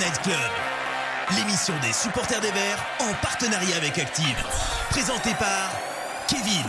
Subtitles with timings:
[0.00, 0.34] Night Club,
[1.36, 4.46] l'émission des supporters des Verts en partenariat avec Active.
[4.88, 5.78] Présentée par
[6.26, 6.64] Kevin.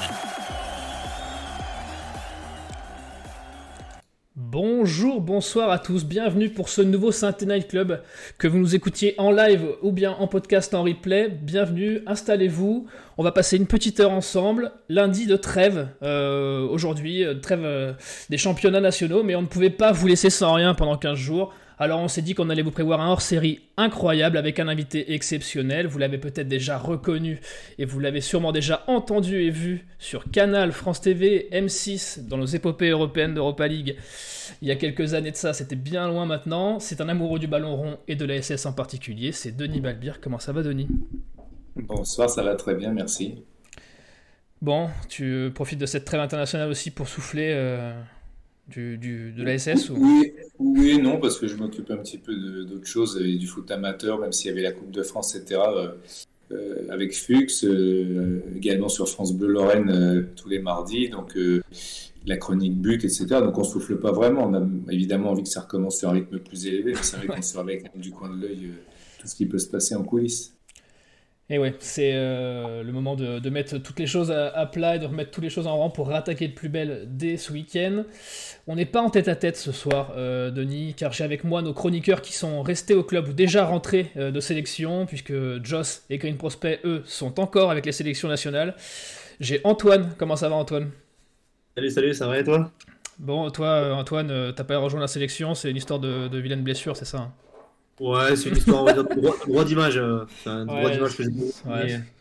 [4.36, 8.02] Bonjour, bonsoir à tous, bienvenue pour ce nouveau Saint Night Club
[8.38, 11.30] que vous nous écoutiez en live ou bien en podcast en replay.
[11.30, 12.86] Bienvenue, installez-vous.
[13.18, 14.74] On va passer une petite heure ensemble.
[14.90, 17.94] Lundi de trêve, euh, aujourd'hui, euh, trêve euh,
[18.30, 21.54] des championnats nationaux, mais on ne pouvait pas vous laisser sans rien pendant 15 jours.
[21.82, 25.88] Alors on s'est dit qu'on allait vous prévoir un hors-série incroyable avec un invité exceptionnel.
[25.88, 27.42] Vous l'avez peut-être déjà reconnu
[27.80, 32.46] et vous l'avez sûrement déjà entendu et vu sur Canal, France TV, M6, dans nos
[32.46, 33.96] épopées européennes d'Europa League.
[34.62, 36.80] Il y a quelques années de ça, c'était bien loin maintenant.
[36.80, 39.32] C'est un amoureux du ballon rond et de la SS en particulier.
[39.32, 40.22] C'est Denis Balbir.
[40.22, 40.88] Comment ça va Denis?
[41.76, 43.44] Bonsoir, ça va très bien, merci.
[44.62, 47.92] Bon, tu profites de cette trêve internationale aussi pour souffler euh,
[48.68, 49.96] du, de la SS ou...
[49.98, 50.31] oui,
[50.76, 52.34] oui non, parce que je m'occupe un petit peu
[52.66, 55.62] d'autres choses, et du foot amateur, même s'il y avait la Coupe de France, etc.
[55.68, 55.90] Euh,
[56.52, 61.38] euh, avec Fuchs, euh, également sur France Bleu Lorraine tous les mardis, donc
[62.26, 63.26] la chronique but, etc.
[63.40, 64.48] Donc on souffle pas vraiment.
[64.48, 67.28] On a évidemment envie que ça recommence sur un rythme plus élevé, mais c'est vrai
[67.28, 68.72] qu'on surveille du coin de l'œil
[69.20, 70.54] tout ce qui peut se passer en coulisses.
[71.54, 75.06] Et ouais, c'est euh, le moment de, mettre toutes les choses à, plat et de
[75.06, 78.06] remettre toutes les choses en rang pour rattaquer de plus belle dès ce week-end.
[78.68, 81.62] On n'est pas en tête à tête ce soir, euh, Denis, car j'ai avec moi
[81.62, 86.04] nos chroniqueurs qui sont restés au club ou déjà rentrés euh, de sélection, puisque Joss
[86.10, 88.74] et Green Prospect, eux, sont encore avec les sélections nationales.
[89.42, 90.14] J'ai Antoine.
[90.18, 90.90] Comment ça va, Antoine?
[91.76, 92.72] Salut, salut, ça va et toi?
[93.20, 96.96] Bon, toi, Antoine, t'as pas rejoint la sélection, c'est une histoire de, de vilaine blessure,
[96.96, 97.34] c'est ça hein?
[98.02, 99.04] Ouais, c'est une histoire de
[99.48, 99.96] droit, d'image.
[99.96, 100.26] Euh,
[100.66, 101.18] droit d'image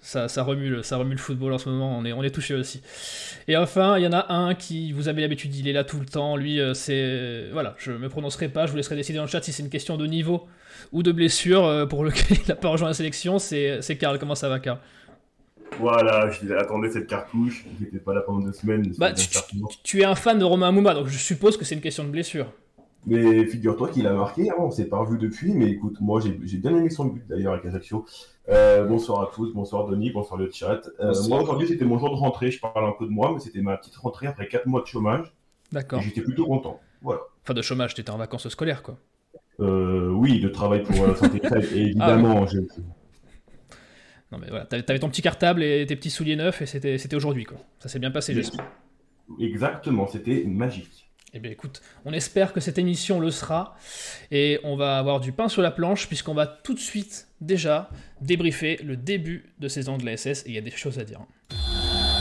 [0.03, 2.55] ça, ça, remue, ça remue le football en ce moment, on est, on est touché
[2.55, 2.83] aussi.
[3.49, 5.99] Et enfin, il y en a un qui, vous avez l'habitude, il est là tout
[5.99, 6.37] le temps.
[6.37, 7.49] Lui, euh, c'est.
[7.53, 9.71] Voilà, je me prononcerai pas, je vous laisserai décider dans le chat si c'est une
[9.71, 10.47] question de niveau
[10.93, 13.39] ou de blessure euh, pour lequel il n'a pas rejoint la sélection.
[13.39, 14.79] C'est Karl, comment ça va, Karl?
[15.79, 18.93] Voilà, je attendais cette cartouche, qui n'était pas là pendant deux semaines.
[18.99, 19.29] Bah, tu,
[19.83, 22.11] tu, es un fan de Romain Mouma, donc je suppose que c'est une question de
[22.11, 22.53] blessure.
[23.07, 26.59] Mais figure-toi qu'il a marqué, hein, on s'est pas revu depuis, mais écoute, moi j'ai
[26.59, 28.05] bien aimé son but d'ailleurs avec Ajaccio.
[28.49, 30.83] Euh, bonsoir à tous, bonsoir Denis, bonsoir le chat.
[31.01, 33.41] Euh, moi aujourd'hui c'était mon jour de rentrée, je parle un peu de moi, mais
[33.41, 35.33] c'était ma petite rentrée après 4 mois de chômage.
[35.73, 36.03] D'accord.
[36.03, 36.81] J'étais plutôt content.
[37.01, 37.21] Voilà.
[37.43, 38.99] Enfin de chômage, tu étais en vacances scolaires quoi.
[39.61, 41.41] Euh, oui, de travail pour la santé
[41.75, 42.45] et évidemment.
[42.47, 42.55] Ah,
[44.33, 47.45] non mais voilà, t'avais ton petit cartable et tes petits souliers neufs et c'était aujourd'hui
[47.45, 47.59] quoi.
[47.79, 48.67] Ça s'est bien passé, j'espère.
[49.39, 51.10] Exactement, c'était magique.
[51.33, 53.77] Eh bien écoute, on espère que cette émission le sera
[54.33, 57.89] et on va avoir du pain sur la planche puisqu'on va tout de suite déjà
[58.21, 61.05] débriefer le début de saison de la SS et il y a des choses à
[61.05, 61.21] dire.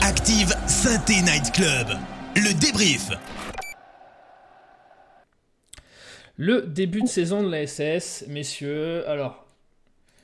[0.02, 1.88] Active Synthé Night Club,
[2.36, 3.10] le débrief.
[6.36, 9.06] Le début de saison de la SS, messieurs.
[9.08, 9.49] Alors,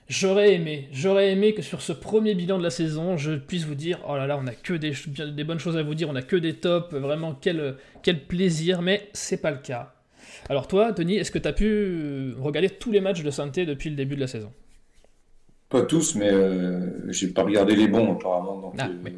[0.08, 3.74] J'aurais aimé, j'aurais aimé que sur ce premier bilan de la saison, je puisse vous
[3.74, 4.92] dire, oh là là, on a que des,
[5.32, 8.82] des bonnes choses à vous dire, on a que des tops, vraiment quel, quel plaisir,
[8.82, 9.94] mais c'est pas le cas.
[10.48, 13.90] Alors toi, Denis, est-ce que tu as pu regarder tous les matchs de santé depuis
[13.90, 14.52] le début de la saison?
[15.68, 18.60] Pas tous, mais euh, j'ai pas regardé les bons apparemment.
[18.60, 19.10] Donc, ah, euh,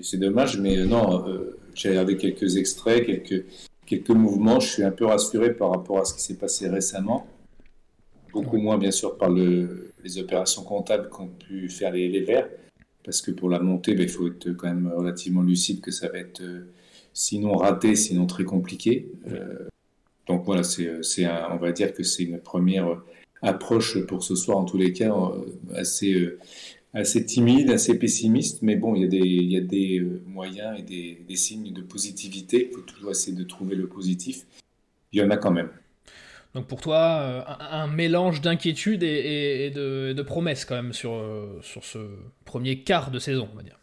[0.00, 3.46] C'est dommage, mais euh, non, euh, j'ai regardé quelques extraits, quelques,
[3.84, 4.60] quelques mouvements.
[4.60, 7.26] Je suis un peu rassuré par rapport à ce qui s'est passé récemment
[8.32, 12.48] beaucoup moins bien sûr par le, les opérations comptables qu'ont pu faire les, Verts,
[13.04, 16.08] parce que pour la montée, ben, il faut être quand même relativement lucide que ça
[16.08, 16.72] va être euh,
[17.12, 19.08] sinon raté, sinon très compliqué.
[19.28, 19.68] Euh,
[20.26, 20.88] donc voilà, c'est,
[21.50, 23.02] on va dire que c'est une première
[23.42, 26.38] approche pour ce soir, en tous les cas, euh,
[26.94, 31.82] assez, timide, assez pessimiste, mais bon, il y a des, moyens et des signes de
[31.82, 32.68] positivité.
[32.70, 34.46] Il faut toujours essayer de trouver le positif.
[35.12, 35.70] Il y en a quand même.
[36.54, 41.84] Donc pour toi, euh, un, mélange d'inquiétude et, de, promesses quand même sur, euh, sur
[41.84, 41.98] ce
[42.44, 43.78] premier quart de saison, on va dire.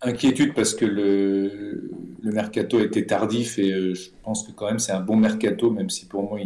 [0.00, 1.90] Inquiétude parce que le,
[2.22, 5.70] le mercato était tardif et euh, je pense que quand même c'est un bon mercato,
[5.70, 6.40] même si pour moi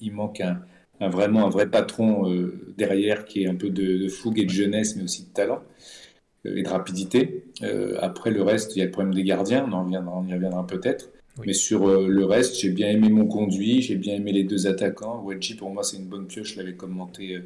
[0.00, 0.60] il, manque un,
[1.08, 2.30] vraiment un vrai patron
[2.76, 5.62] derrière qui est un peu de, fougue et de jeunesse, mais aussi de talent
[6.44, 7.44] et de rapidité.
[8.00, 11.10] après le reste, il y a le problème des gardiens, on, on y reviendra peut-être.
[11.44, 14.66] Mais sur euh, le reste, j'ai bien aimé mon conduit, j'ai bien aimé les deux
[14.66, 15.22] attaquants.
[15.24, 16.54] Wedgie, pour moi, c'est une bonne pioche.
[16.54, 17.40] Je l'avais commenté euh,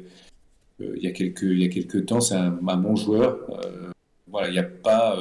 [0.81, 2.21] euh, il, y a quelques, il y a quelques temps.
[2.21, 3.39] C'est un, bon joueur.
[4.27, 5.19] voilà, il n'y a pas.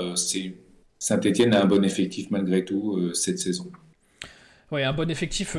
[0.98, 3.70] Saint-Etienne a un bon effectif malgré tout cette saison.
[4.70, 5.56] Oui, un bon effectif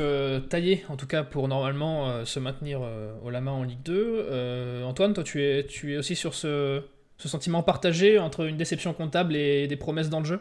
[0.48, 2.80] taillé, en tout cas, pour normalement se maintenir
[3.22, 4.82] au la main en Ligue 2.
[4.84, 6.80] Antoine, toi, tu es, tu es aussi sur ce,
[7.18, 10.40] ce sentiment partagé entre une déception comptable et des promesses dans le jeu?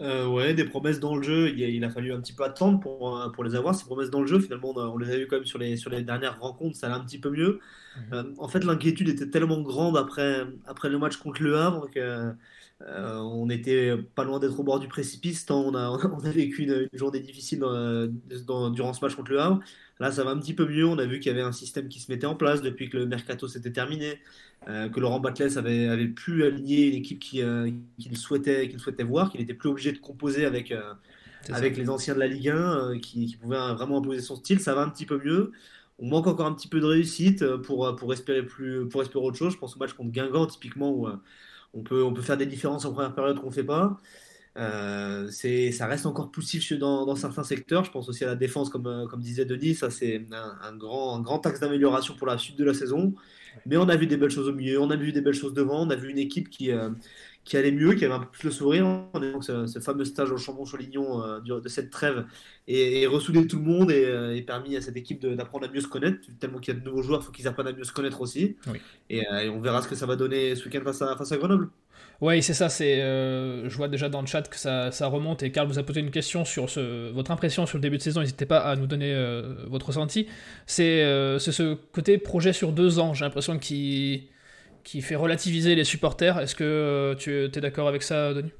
[0.00, 1.50] Euh, ouais, des promesses dans le jeu.
[1.56, 4.26] Il a, fallu un petit peu attendre pour, pour les avoir, ces promesses dans le
[4.26, 4.38] jeu.
[4.38, 6.96] Finalement, on, les a eu quand même sur les, sur les dernières rencontres, ça allait
[6.96, 7.60] un petit peu mieux.
[8.12, 8.34] Mhm.
[8.38, 12.32] en fait, l'inquiétude était tellement grande après, après le match contre Le Havre que
[12.80, 16.30] euh, on était pas loin d'être au bord du précipice tant on a, on a
[16.30, 17.58] vécu une, journée difficile
[18.28, 19.60] durant ce match contre le Havre.
[20.00, 20.86] Là, ça va un petit peu mieux.
[20.86, 22.96] On a vu qu'il y avait un système qui se mettait en place depuis que
[22.96, 24.20] le mercato s'était terminé,
[24.68, 29.04] euh, que Laurent Batles avait, avait pu aligner une équipe euh, qu'il souhaitait, qu'il souhaitait
[29.04, 30.72] voir, qu'il n'était plus obligé de composer avec,
[31.50, 34.60] avec les anciens de la Ligue 1, qui, qui pouvaient vraiment imposer son style.
[34.60, 35.52] Ça va un petit peu mieux.
[35.98, 39.36] On manque encore un petit peu de réussite pour, pour, espérer, plus, pour espérer autre
[39.36, 39.54] chose.
[39.54, 41.08] Je pense au match contre Guingamp, typiquement, où
[41.74, 43.98] on peut, on peut faire des différences en première période qu'on ne fait pas.
[44.58, 47.84] Euh, ça reste encore poussif dans, dans, certains secteurs.
[47.84, 49.74] Je pense aussi à la défense, comme, euh, comme disait Denis.
[49.74, 53.14] Ça, c'est un, grand, un grand axe d'amélioration pour la suite de la saison.
[53.66, 55.54] Mais on a vu des belles choses au milieu, on a vu des belles choses
[55.54, 55.86] devant.
[55.86, 56.90] On a vu une équipe qui, euh,
[57.48, 58.84] qui allait mieux, qui avait un peu plus le sourire.
[59.14, 62.26] Donc, ce, fameux stage au Chambon-Chalignon euh, de cette trêve
[62.66, 65.88] et, ressoudé tout le monde et, et permis à cette équipe d'apprendre à mieux se
[65.88, 66.18] connaître.
[66.38, 68.20] Tellement qu'il y a de nouveaux joueurs, il faut qu'ils apprennent à mieux se connaître
[68.20, 68.56] aussi.
[69.08, 71.70] Et, on verra ce que ça va donner ce week-end face à, face à Grenoble.
[72.20, 72.68] Oui, c'est ça.
[72.68, 75.42] C'est, euh, je vois déjà dans le chat que ça, ça, remonte.
[75.42, 78.02] Et Karl vous a posé une question sur ce, votre impression sur le début de
[78.02, 78.20] saison.
[78.20, 80.26] N'hésitez pas à nous donner euh, votre ressenti.
[80.66, 81.02] C'est,
[81.38, 83.14] c'est ce côté projet sur deux ans.
[83.14, 84.24] J'ai l'impression qu'il
[84.88, 86.38] qui fait relativiser les supporters.
[86.38, 88.52] Est-ce que euh, tu es d'accord avec ça, Denis?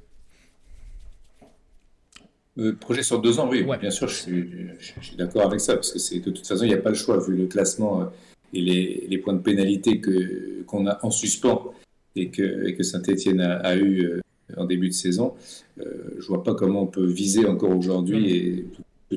[2.59, 5.97] Euh, Projet sur deux ans, oui, bien sûr, je suis, d'accord avec ça, parce que
[5.97, 8.05] c'est de toute façon, il n'y a pas le choix, vu le classement euh,
[8.53, 11.73] et les, points de pénalité que, qu'on a en suspens
[12.15, 14.21] et que, que Saint-Etienne a, eu
[14.55, 15.33] en début de saison.
[15.77, 18.65] je ne vois pas comment on peut viser encore aujourd'hui, et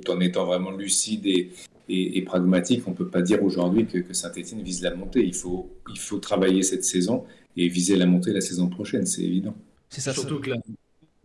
[0.00, 1.50] tout, en étant vraiment lucide et,
[1.92, 5.24] et, pragmatique, on ne peut pas dire aujourd'hui que, Saint-Etienne vise la montée.
[5.24, 7.24] Il faut, il faut travailler cette saison
[7.56, 9.54] et viser la montée la saison prochaine, c'est évident.
[9.90, 10.50] C'est ça, surtout que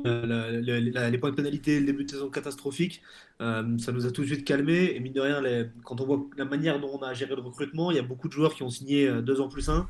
[0.04, 3.02] les points de pénalité, le début de saison catastrophique,
[3.42, 4.94] euh, ça nous a tout de suite calmé.
[4.94, 5.42] Et mine de rien,
[5.84, 8.28] quand on voit la manière dont on a géré le recrutement, il y a beaucoup
[8.28, 9.88] de joueurs qui ont signé euh, deux ans plus un.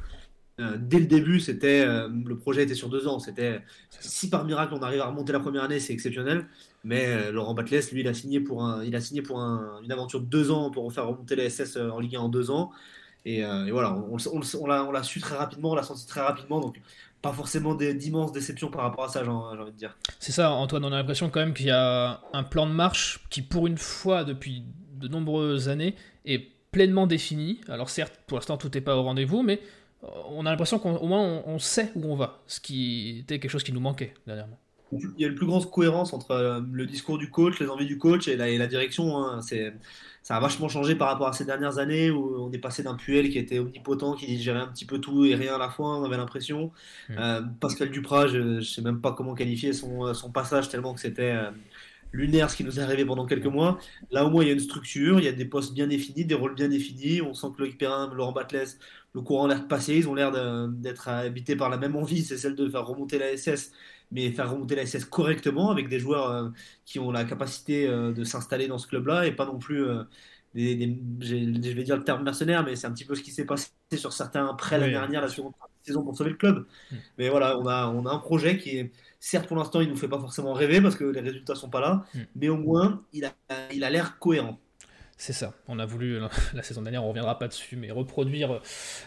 [0.60, 3.20] Euh, dès le début, c'était le projet était sur deux ans.
[3.20, 3.62] C'était
[4.00, 6.46] si par miracle on arrive à remonter la première année, c'est exceptionnel.
[6.88, 9.92] Mais euh, Laurent Batles, lui, il a signé pour, un, il a signé pour une
[9.92, 12.50] aventure de deux ans pour faire remonter les SS euh, en Ligue 1 en deux
[12.50, 12.72] ans.
[13.26, 16.62] Et, euh, voilà, on, l'a su très rapidement, on l'a senti très rapidement.
[16.62, 16.80] Donc,
[17.22, 19.98] pas forcément d'immenses déceptions par rapport à ça, j'ai envie de dire.
[20.20, 23.20] C'est ça, Antoine, on a l'impression quand même qu'il y a un plan de marche
[23.30, 24.64] qui, pour une fois, depuis
[24.94, 26.40] de nombreuses années, est
[26.72, 27.60] pleinement défini.
[27.68, 29.60] Alors certes, pour l'instant, tout n'est pas au rendez-vous, mais
[30.04, 33.52] on a l'impression qu'au moins on, on, sait où on va, ce qui était quelque
[33.52, 34.58] chose qui nous manquait dernièrement
[34.92, 37.86] il y a une plus grande cohérence entre euh, le discours du coach, les envies
[37.86, 39.18] du coach et la, direction.
[39.18, 39.42] Hein.
[39.42, 39.74] C'est,
[40.22, 42.96] ça a vachement changé par rapport à ces dernières années où on est passé d'un
[42.96, 45.98] Puel qui était omnipotent, qui gérait un petit peu tout et rien à la fois,
[45.98, 46.72] on avait l'impression.
[47.10, 47.14] Mmh.
[47.18, 51.02] Euh, Pascal Duprat, je ne sais même pas comment qualifier son, son passage tellement que
[51.02, 51.52] c'était euh,
[52.12, 53.80] lunaire ce qui nous est arrivé pendant quelques mois.
[54.12, 56.26] Là au moins il y a une structure, il y a des postes bien définis,
[56.26, 57.22] des rôles bien définis.
[57.22, 58.78] On sent que Loïc Perrin, Laurent Batles,
[59.18, 60.32] le courant l'air de passer, ils ont l'air
[60.70, 63.72] d'être habités par la même envie, c'est celle de faire remonter la SS
[64.12, 66.50] mais faire remonter la SS correctement avec des joueurs euh,
[66.86, 70.04] qui ont la capacité euh, de s'installer dans ce club-là et pas non plus euh,
[70.54, 73.46] des, je vais dire le terme mercenaire, mais c'est un petit peu ce qui s'est
[73.46, 75.54] passé sur certains prêts la dernière, la seconde
[75.84, 76.66] saison pour sauver le club.
[76.92, 76.96] Hmm.
[77.18, 79.98] Mais voilà, on a, on a un projet qui est, certes pour l'instant, il nous
[79.98, 82.20] fait pas forcément rêver parce que les résultats sont pas là, hmm.
[82.36, 83.34] mais au moins, il a,
[83.74, 84.60] il a l'air cohérent.
[85.18, 85.54] C'est ça.
[85.68, 86.20] On a voulu,
[86.54, 88.62] la saison dernière, on reviendra pas dessus, mais reproduire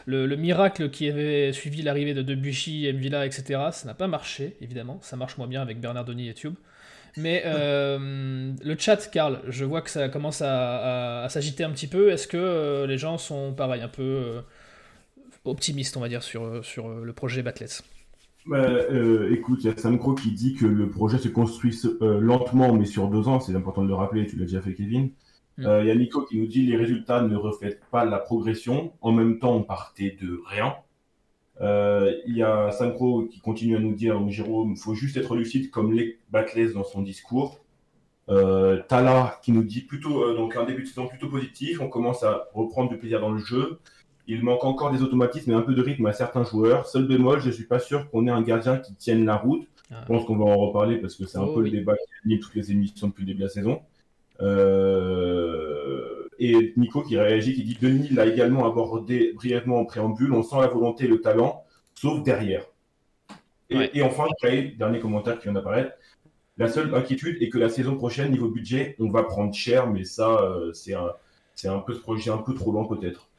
[0.07, 3.69] le, miracle qui avait suivi l'arrivée de Debuchy, Mvilla, etc.
[3.73, 4.99] Ça n'a pas marché, évidemment.
[5.03, 6.55] Ça marche moins bien avec Bernard Denis et Tube.
[7.17, 12.11] Mais euh, le chat, Karl, je vois que ça commence à, s'agiter un petit peu.
[12.11, 14.41] Est-ce que euh, les gens sont, pareil, un peu euh,
[15.45, 17.83] optimistes, on va dire, sur, sur le projet Batlets
[18.47, 18.67] bah,
[19.31, 23.09] écoute, il y a Samcro qui dit que le projet se construit lentement, mais sur
[23.09, 23.39] deux ans.
[23.39, 25.11] C'est important de le rappeler, tu l'as déjà fait, Kevin.
[25.59, 28.93] Il euh, y a Nico qui nous dit les résultats ne reflètent pas la progression.
[29.01, 30.75] En même temps, on partait de rien.
[31.61, 35.37] Il euh, y a Sankro qui continue à nous dire Jérôme, il faut juste être
[35.37, 37.61] lucide comme les Batless dans son discours.
[38.31, 41.81] Euh, Tala qui nous dit plutôt donc un début de saison plutôt positif.
[41.81, 43.79] On commence à reprendre du plaisir dans le jeu.
[44.27, 46.87] Il manque encore des automatismes et un peu de rythme à certains joueurs.
[46.87, 49.67] Seul bémol, je ne suis pas sûr qu'on ait un gardien qui tienne la route.
[49.91, 50.03] Ah.
[50.03, 52.13] Je pense qu'on va en reparler parce que c'est un oh peu le débat qui
[52.25, 53.83] anime toutes les émissions depuis le début de la saison.
[54.43, 60.33] Euh, et Nico qui réagit, qui dit Denis l'a également abordé brièvement en préambule.
[60.33, 62.65] On sent la volonté et le talent, sauf derrière.
[63.69, 64.25] Et, enfin,
[64.77, 65.93] dernier commentaire qui vient d'apparaître.
[66.57, 70.05] La seule inquiétude est que la saison prochaine, niveau budget, on va prendre cher, mais
[70.05, 71.13] ça, euh, c'est un,
[71.65, 73.30] un peu ce projet un peu trop long peut-être.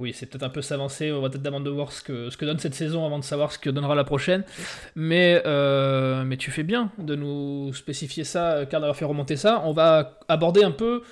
[0.00, 1.12] Oui, c'est peut-être un peu s'avancer.
[1.12, 3.24] On va peut-être demander de voir ce que, ce que donne cette saison avant de
[3.24, 4.44] savoir ce que donnera la prochaine.
[4.96, 9.60] Mais, euh, mais tu fais bien de nous spécifier ça, car d'avoir fait remonter ça.
[9.66, 11.02] On va aborder un peu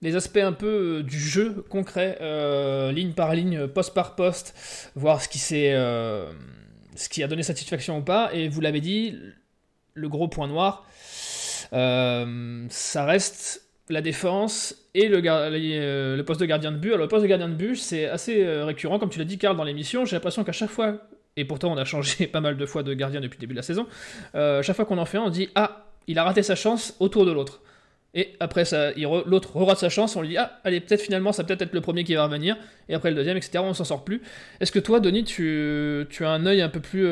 [0.00, 2.16] les aspects un peu du jeu concret,
[2.94, 4.54] ligne par ligne, poste par poste,
[4.94, 8.30] voir ce qui, ce qui a donné satisfaction ou pas.
[8.32, 9.18] Et vous l'avez dit,
[9.92, 10.86] le gros point noir,
[11.70, 16.90] ça reste la défense et le, euh, le, poste de gardien de but.
[16.90, 19.38] Alors, le poste de gardien de but, c'est assez euh, récurrent, comme tu l'as dit,
[19.38, 20.04] Karl, dans l'émission.
[20.04, 20.96] J'ai l'impression qu'à chaque fois,
[21.36, 23.58] et pourtant on a changé pas mal de fois de gardien depuis le début de
[23.58, 23.86] la saison,
[24.34, 26.96] euh, chaque fois qu'on en fait un, on dit Ah, il a raté sa chance
[27.00, 27.60] autour de l'autre.
[28.12, 28.64] Et après,
[28.96, 31.72] l'autre re rate sa chance, on lui dit Ah, allez, peut-être finalement, ça peut être
[31.72, 32.56] le premier qui va revenir,
[32.88, 33.58] et après le deuxième, etc.
[33.58, 34.20] On s'en sort plus.
[34.60, 37.06] Est-ce que toi, Denis, tu, tu, as un œil un peu plus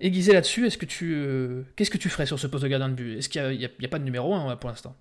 [0.00, 0.66] aiguisé là-dessus?
[0.66, 0.78] Est-ce.
[0.78, 3.18] Qu'est-ce que tu ferais sur ce poste de gardien de but?
[3.18, 4.96] Est-ce qu'il n'y a, pas de numéro 1 pour l'instant?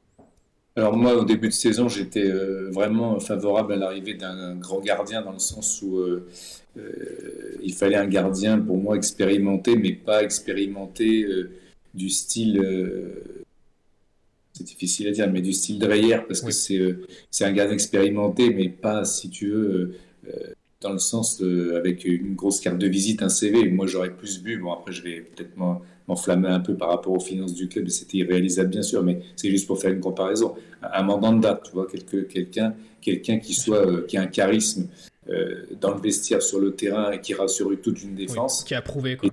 [0.78, 5.22] Alors moi, au début de saison, j'étais euh, vraiment favorable à l'arrivée d'un grand gardien
[5.22, 6.28] dans le sens où euh,
[6.78, 11.26] euh, il fallait un gardien pour moi expérimenté, mais pas expérimenté
[11.94, 12.62] du style,
[14.52, 18.68] c'est difficile à dire, mais du style Dreyer, parce que c'est un gardien expérimenté, mais
[18.68, 19.96] pas, si tu veux,
[20.82, 21.42] dans le sens
[21.74, 23.70] avec une grosse carte de visite, un CV.
[23.70, 24.58] Moi, j'aurais plus bu.
[24.58, 25.56] Bon, après, je vais peut-être
[26.08, 29.50] m'enflammer un peu par rapport aux finances du club, c'était irréalisable bien sûr, mais c'est
[29.50, 30.56] juste pour faire une comparaison.
[30.82, 34.88] Un date, tu vois, quelqu'un quelqu'un qui soit euh, qui a un charisme
[35.30, 38.64] euh, dans le vestiaire, sur le terrain et qui rassure toute une défense.
[38.64, 39.16] qui a prouvé.
[39.16, 39.30] Quoi.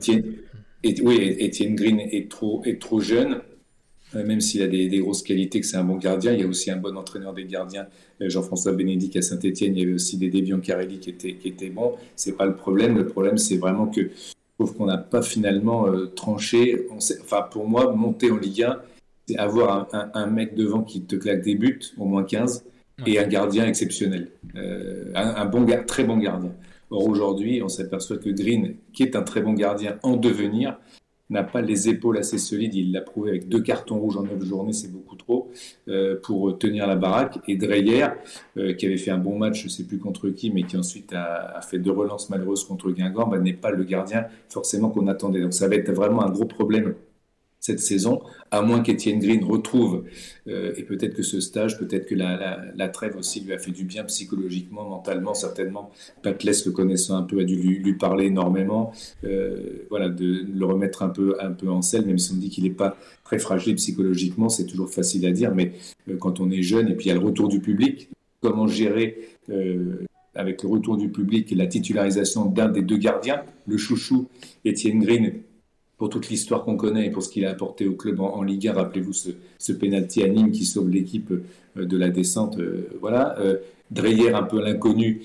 [0.83, 3.41] et, oui, Etienne Green est trop, est trop jeune,
[4.15, 6.33] euh, même s'il a des, des, grosses qualités, que c'est un bon gardien.
[6.33, 7.87] Il y a aussi un bon entraîneur des gardiens,
[8.21, 9.75] Jean-François Bénédicte à Saint-Etienne.
[9.75, 10.31] Il y avait aussi des
[10.63, 11.95] Carelli qui étaient, qui étaient bons.
[12.15, 12.97] C'est pas le problème.
[12.97, 14.11] Le problème, c'est vraiment que
[14.71, 16.87] qu'on n'a pas finalement euh, tranché.
[16.91, 18.79] enfin, pour moi, monter en Ligue 1,
[19.27, 22.65] c'est avoir un, mec devant qui te claque des buts, au moins 15,
[23.07, 24.31] et un gardien exceptionnel.
[24.57, 26.53] Euh, un, bon, très bon gardien.
[26.91, 30.79] Or, aujourd'hui, on s'aperçoit que Green, qui est un très bon gardien en devenir,
[31.33, 32.75] n'a pas les épaules assez solides.
[32.75, 35.51] Il l'a prouvé avec deux cartons rouges en neuf journées, c'est beaucoup trop
[35.89, 37.39] euh, pour tenir la baraque.
[37.49, 38.07] Et Dreyer,
[38.57, 40.77] euh, qui avait fait un bon match, je ne sais plus contre qui, mais qui
[40.77, 45.07] ensuite a, fait deux relances malheureuses contre Guingamp, bah, n'est pas le gardien forcément qu'on
[45.09, 45.41] attendait.
[45.41, 46.95] Donc ça va être vraiment un gros problème
[47.63, 50.03] cette saison, à moins qu'Etienne Green retrouve,
[50.49, 53.85] euh, et peut-être que ce stage, peut-être que la, trêve aussi lui a fait du
[53.85, 55.93] bien psychologiquement, mentalement, certainement.
[56.25, 58.93] Patles, le connaissant un peu, a dû lui, parler énormément,
[59.23, 62.51] euh, voilà, de le remettre un peu, un peu en selle, même si on dit
[62.51, 65.73] qu'il n'est pas très fragile psychologiquement, c'est toujours facile à dire, mais
[66.11, 68.09] euh, quand on est jeune, et puis il y a le retour du public,
[68.41, 69.19] comment gérer
[70.35, 74.29] avec le retour du public et la titularisation d'un des deux gardiens, le chouchou
[74.65, 75.43] Étienne Green
[76.03, 78.67] pour toute l'histoire qu'on connaît et pour ce qu'il a apporté au club en, Ligue
[78.67, 78.73] 1.
[78.73, 82.59] Rappelez-vous ce, ce penalty à Nîmes qui sauve l'équipe euh, de la descente.
[82.59, 83.39] Euh, voilà.
[83.39, 83.59] Euh,
[83.93, 85.23] Dreyer, un peu l'inconnu.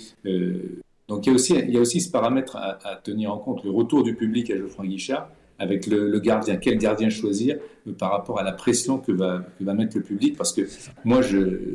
[1.07, 3.63] donc il y, a aussi, il y a aussi ce paramètre à, tenir en compte,
[3.63, 6.57] le retour du public à Geoffroy Guichard avec le, gardien.
[6.57, 7.57] Quel gardien choisir
[7.97, 10.37] par rapport à la pression que va, va mettre le public?
[10.37, 10.61] Parce que
[11.03, 11.73] moi, je,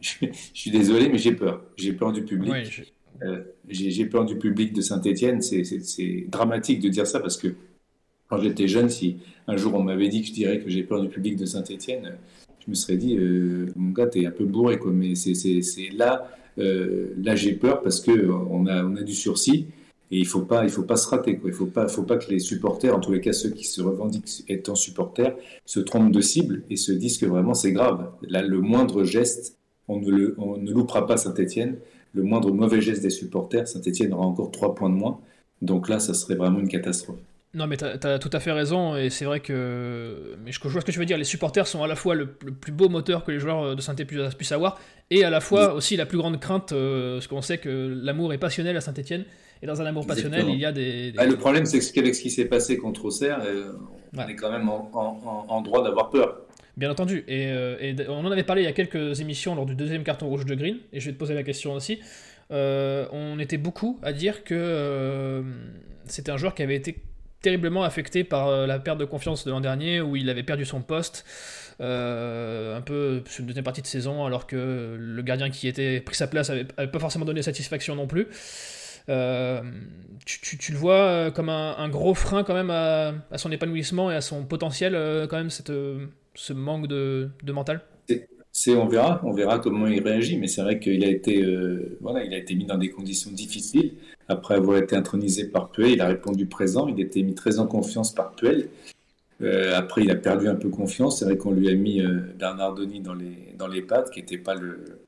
[0.00, 1.60] je, suis désolé, mais j'ai peur.
[1.76, 2.94] J'ai peur du public.
[3.68, 5.42] j'ai peur du public de Saint-Etienne.
[5.42, 7.48] C'est dramatique de dire ça parce que
[8.28, 9.16] quand j'étais jeune, si
[9.46, 12.16] un jour on m'avait dit que je dirais que j'ai peur du public de Saint-Etienne,
[12.64, 14.78] je me serais dit, euh, mon gars, t'es un peu bourré.
[14.78, 14.92] Quoi.
[14.92, 19.66] Mais c'est là, euh, là j'ai peur parce qu'on a, on a du sursis
[20.10, 21.38] et il faut, pas, il faut pas se rater.
[21.38, 21.50] Quoi.
[21.50, 23.80] Il faut pas, faut pas que les supporters, en tous les cas ceux qui se
[23.80, 28.10] revendiquent étant supporters, se trompent de cible et se disent que vraiment c'est grave.
[28.22, 29.56] Là, le moindre geste,
[29.88, 31.76] on ne, on ne loupera pas Saint-Etienne.
[32.14, 35.20] Le moindre mauvais geste des supporters, Saint-Etienne aura encore trois points de moins.
[35.62, 37.18] Donc là, ça serait vraiment une catastrophe.
[37.54, 40.36] Non, mais tu as, tout à fait raison, et c'est vrai que.
[40.44, 41.16] Mais je, vois ce que tu veux dire.
[41.16, 44.30] Les supporters sont à la fois le, plus beau moteur que les joueurs de Saint-Etienne
[44.36, 44.78] puissent avoir,
[45.10, 48.34] et à la fois aussi la plus grande crainte, euh, parce qu'on sait que l'amour
[48.34, 49.24] est passionnel à Saint-Etienne,
[49.62, 51.12] et dans un amour passionnel, il y a des.
[51.12, 53.72] le problème, c'est qu'avec ce qui s'est passé contre Auxerre, euh,
[54.14, 56.42] on est quand même en, droit d'avoir peur.
[56.76, 59.74] Bien entendu, euh, et, on en avait parlé il y a quelques émissions lors du
[59.74, 61.98] deuxième carton rouge de Green, et je vais te poser la question aussi.
[62.50, 65.42] on était beaucoup à dire que
[66.04, 67.02] c'était un joueur qui avait été
[67.42, 70.64] terriblement affecté par euh, la perte de confiance de l'an dernier où il avait perdu
[70.64, 71.24] son poste
[71.80, 76.00] euh, un peu sur une deuxième partie de saison alors que le gardien qui était
[76.00, 78.26] pris sa place avait, pas forcément donné satisfaction non plus.
[79.08, 79.62] Euh,
[80.26, 84.44] tu, le vois comme un, gros frein quand même à, son épanouissement et à son
[84.44, 84.92] potentiel
[85.30, 85.72] quand même cette,
[86.34, 87.80] ce manque de, de mental?
[88.66, 91.42] On verra, on verra comment il réagit, mais c'est vrai qu'il a été,
[92.02, 93.94] voilà, il a été mis dans des conditions difficiles
[94.28, 95.90] après avoir été intronisé par Puel.
[95.90, 98.68] Il a répondu présent, il a été mis très en confiance par Puel.
[99.40, 101.18] Euh, après, il a perdu un peu confiance.
[101.18, 104.20] C'est vrai qu'on lui a mis euh, Bernard Denis dans les dans les pattes, qui
[104.20, 105.00] n'était pas le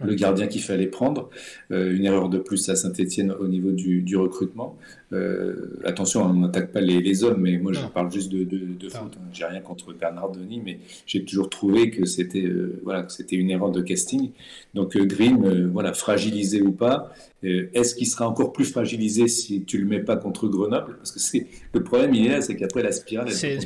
[0.00, 1.30] le gardien qu'il fallait prendre.
[1.70, 4.76] Euh, une erreur de plus à Saint-Etienne au niveau du, recrutement.
[5.12, 9.12] Euh, attention, on n'attaque pas les, hommes, mais moi je parle juste de, de, foot.
[9.16, 9.28] Hein.
[9.32, 13.50] J'ai rien contre Bernard Denis, mais j'ai toujours trouvé que c'était euh, voilà, c'était une
[13.50, 14.30] erreur de casting.
[14.74, 17.10] Donc Green, voilà, fragilisé ou pas,
[17.42, 20.96] est-ce qu'il sera encore plus fragilisé si tu le mets pas contre Grenoble?
[20.98, 23.32] Parce que c'est le problème, il est là, c'est qu'après la spirale.
[23.32, 23.56] C'est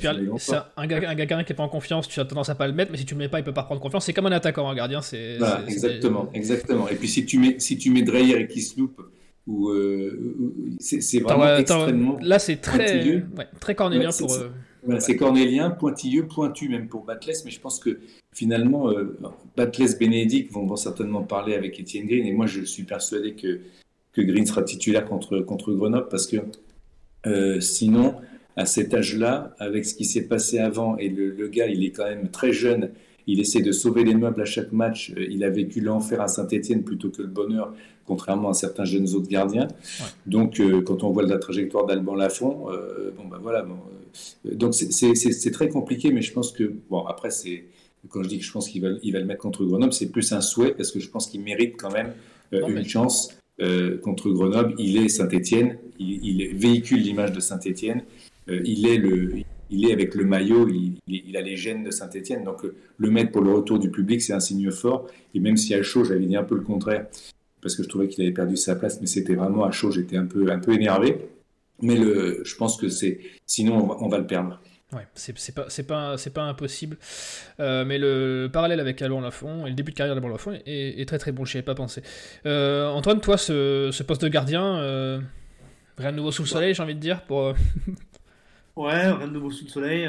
[0.76, 2.72] un, gars, un gardien qui est pas en confiance, tu as tendance à pas le
[2.72, 4.04] mettre, mais si tu le mets pas, il peut pas prendre confiance.
[4.06, 5.02] C'est comme un attaquant, un gardien.
[5.02, 6.88] C'est exactement, exactement.
[6.88, 8.92] Et puis si tu mets si tu mets Dreyer et Kisloup
[9.48, 10.36] euh,
[10.78, 13.24] c'est vraiment extrêmement là c'est très
[13.58, 17.98] très cornélien pour euh, c'est cornélien pointilleux pointu même pour Batles mais je pense que
[18.32, 19.18] finalement euh,
[19.56, 23.60] Batles Bénédicte vont, certainement parler avec Étienne Green et moi je suis persuadé que
[24.12, 26.36] que Green sera titulaire contre contre Grenoble parce que
[27.60, 28.14] sinon
[28.56, 31.90] à cet âge-là avec ce qui s'est passé avant et le, le, gars il est
[31.90, 32.90] quand même très jeune
[33.26, 35.12] il essaie de sauver les meubles à chaque match.
[35.16, 37.74] Il a vécu l'enfer à Saint-Etienne plutôt que le bonheur,
[38.06, 39.68] contrairement à certains jeunes autres gardiens.
[40.26, 43.64] Donc, euh, quand on voit la trajectoire d'Alban Lafont, euh, bon, ben voilà.
[44.46, 47.64] Euh, donc, c'est très compliqué, mais je pense que, bon, après, c'est.
[48.08, 50.10] Quand je dis que je pense qu'il va, il va le mettre contre Grenoble, c'est
[50.10, 52.12] plus un souhait parce que je pense qu'il mérite quand même
[52.50, 53.32] une chance
[54.02, 54.74] contre Grenoble.
[54.76, 58.02] Il est Saint-Etienne, il, il, véhicule l'image de Saint-Etienne,
[58.48, 62.44] il est le, il est avec le maillot, il, a les gènes de Saint-Etienne.
[62.44, 62.62] Donc
[62.98, 65.08] le mettre pour le retour du public, c'est un signe fort.
[65.34, 67.06] Et même si à chaud, j'avais dit un peu le contraire,
[67.62, 70.16] parce que je trouvais qu'il avait perdu sa place, mais c'était vraiment à chaud, j'étais
[70.16, 71.16] un peu, un peu énervé.
[71.80, 73.20] Mais le, je pense que c'est.
[73.46, 74.60] Sinon, on va, le perdre.
[74.92, 76.98] Ouais, c'est pas, pas, pas impossible.
[77.58, 81.00] Euh, mais le parallèle avec Alban Lafont et le début de carrière d'Alban Lafont est,
[81.00, 82.02] est, très très bon, je n'y avais pas pensé.
[82.44, 85.18] Euh, Antoine, toi, ce, poste de gardien, euh,
[85.96, 87.54] rien de nouveau sous le soleil, j'ai envie de dire, pour,
[88.76, 90.08] Ouais, rien de nouveau sous le soleil.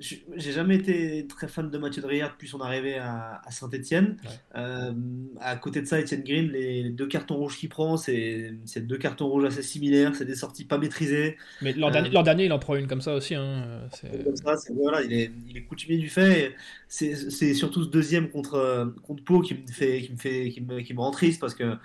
[0.00, 4.16] J'ai jamais été très fan de Mathieu Dreyer depuis son arrivée à, Saint-Etienne.
[4.56, 4.92] Euh,
[5.40, 9.28] à côté de ça, Etienne Green, les, deux cartons rouges qu'il prend, c'est deux cartons
[9.28, 11.36] rouges assez similaires, c'est des sorties pas maîtrisées.
[11.60, 13.34] Mais l'an dernier, euh, dernier, il en prend une comme ça aussi.
[13.34, 13.82] Hein.
[14.24, 16.54] Comme ça, voilà, il, est, il est coutumier du fait.
[16.88, 20.80] C'est surtout ce deuxième contre, contre Pau qui me, fait, qui, me fait, qui, me,
[20.80, 21.76] qui me rend triste parce que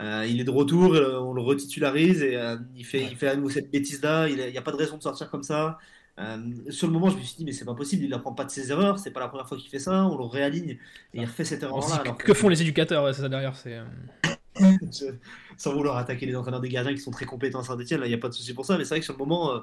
[0.00, 2.36] euh, il est de retour, euh, on le retitularise et
[2.74, 4.28] il, fait, il fait à nouveau cette bêtise-là.
[4.28, 5.78] Il n'y a, pas de raison de sortir comme ça.
[6.70, 8.50] Sur le moment, je me suis dit, mais c'est pas possible, il n'apprend pas de
[8.50, 10.78] ses erreurs, c'est pas la première fois qu'il fait ça, on le réaligne et
[11.14, 12.12] il refait cette erreur-là.
[12.18, 13.78] Que, font les éducateurs, c'est ça derrière c'est,
[15.56, 18.14] sans vouloir attaquer les entraîneurs des gardiens qui sont très compétents à Saint-Etienne, il n'y
[18.14, 19.62] a pas de souci pour ça, mais c'est vrai que sur le moment,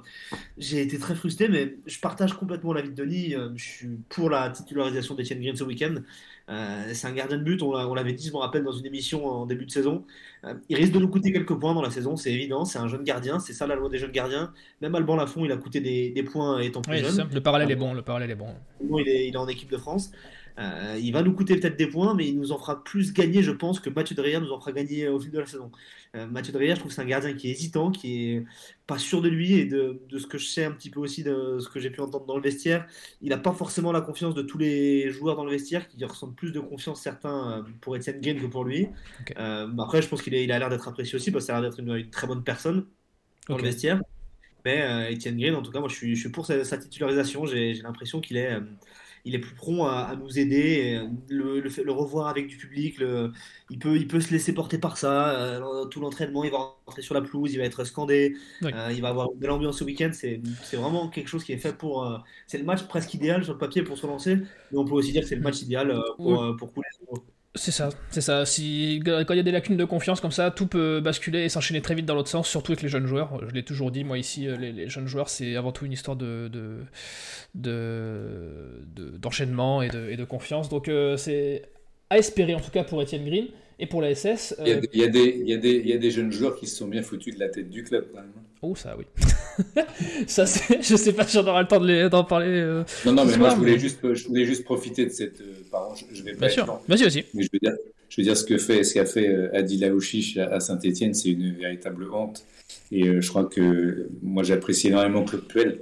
[0.57, 3.35] j'ai été très frustré, mais je partage complètement l'avis de Denis.
[3.55, 5.95] je suis pour la titularisation d'Etienne Green ce week-end.
[6.49, 9.25] Euh, c'est un gardien de but, on l'avait dit, je me rappelle, dans une émission
[9.25, 10.05] en début de saison.
[10.45, 12.63] Euh, il risque de nous coûter quelques points dans la saison, c'est évident.
[12.63, 14.53] C'est un jeune gardien, c'est ça la loi des jeunes gardiens.
[14.81, 17.29] Même Alban Lafont, il a coûté des, points étant plus jeune.
[17.33, 18.53] Le parallèle est bon, le parallèle est bon.
[18.81, 20.11] Il est, il est en équipe de France.
[20.59, 23.43] Euh, il va nous coûter peut-être des points, mais il nous en fera plus gagner,
[23.43, 25.71] je pense, que Mathieu Dreyer nous en fera gagner au fil de la saison.
[26.15, 28.45] Euh, Mathieu Dreyer, je trouve que c'est un gardien qui est hésitant, qui est
[28.87, 31.59] pas sûr de lui et de, ce que je sais un petit peu aussi de
[31.59, 32.87] ce que j'ai pu entendre dans le vestiaire.
[33.21, 36.35] Il n'a pas forcément la confiance de tous les joueurs dans le vestiaire, qui ressentent
[36.35, 38.87] plus de confiance certains euh, pour Etienne Green que pour lui.
[39.35, 41.79] après, je pense qu'il il a l'air d'être apprécié aussi parce qu'il a l'air d'être
[41.79, 42.85] une, très bonne personne
[43.47, 44.01] dans le vestiaire.
[44.65, 47.45] Mais Etienne Green, en tout cas, moi je suis, je suis pour sa, sa titularisation.
[47.45, 48.59] J'ai l'impression qu'il est
[49.27, 52.97] il est plus prompt à, nous aider, le, le, revoir avec du public,
[53.69, 55.29] il, peut, il peut se laisser porter par ça.
[55.39, 59.01] Euh, tout l'entraînement, il va rentrer sur la pelouse, il va être scandé, euh, il
[59.01, 60.11] va avoir de l'ambiance ce week-end.
[60.13, 60.39] C'est
[60.73, 62.05] vraiment quelque chose qui est fait pour.
[62.05, 64.37] Euh, c'est le match presque idéal sur le papier pour se relancer,
[64.71, 66.87] mais on peut aussi dire que c'est le match idéal pour, pour couler.
[67.57, 68.45] C'est ça, c'est ça.
[68.45, 71.49] Si, quand il y a des lacunes de confiance comme ça, tout peut basculer et
[71.49, 73.41] s'enchaîner très vite dans l'autre sens, surtout avec les jeunes joueurs.
[73.47, 76.15] Je l'ai toujours dit, moi ici, euh, les, jeunes joueurs, c'est avant tout une histoire
[76.15, 76.49] de,
[77.53, 80.69] d'enchaînement et, de, et de confiance.
[80.69, 81.63] Donc euh, c'est
[82.09, 83.47] à espérer en tout cas pour Etienne Green.
[83.79, 84.55] Et pour la SS.
[84.59, 86.11] Il, y a, il, y a des, il, y a des, il y a des
[86.11, 88.31] jeunes joueurs qui se sont bien foutus de la tête du club quand même.
[88.63, 89.05] Oh, ça oui.
[90.27, 92.47] ça, je sais pas si j'en aurai le temps d'en parler.
[92.47, 95.41] Euh, non, non, mais moi je voulais, juste, je voulais juste profiter de cette.
[95.41, 96.47] Euh, pardon, je, vais pas.
[96.47, 97.23] Bien sûr, vas-y aussi.
[97.35, 97.77] Mais je veux dire,
[98.09, 101.29] je veux dire ce que fait, ce qu'a fait euh, Adi Laouchiche à Saint-Etienne, c'est
[101.29, 102.45] une véritable honte.
[102.91, 105.81] Et je crois que moi j'apprécie énormément Claude Puel,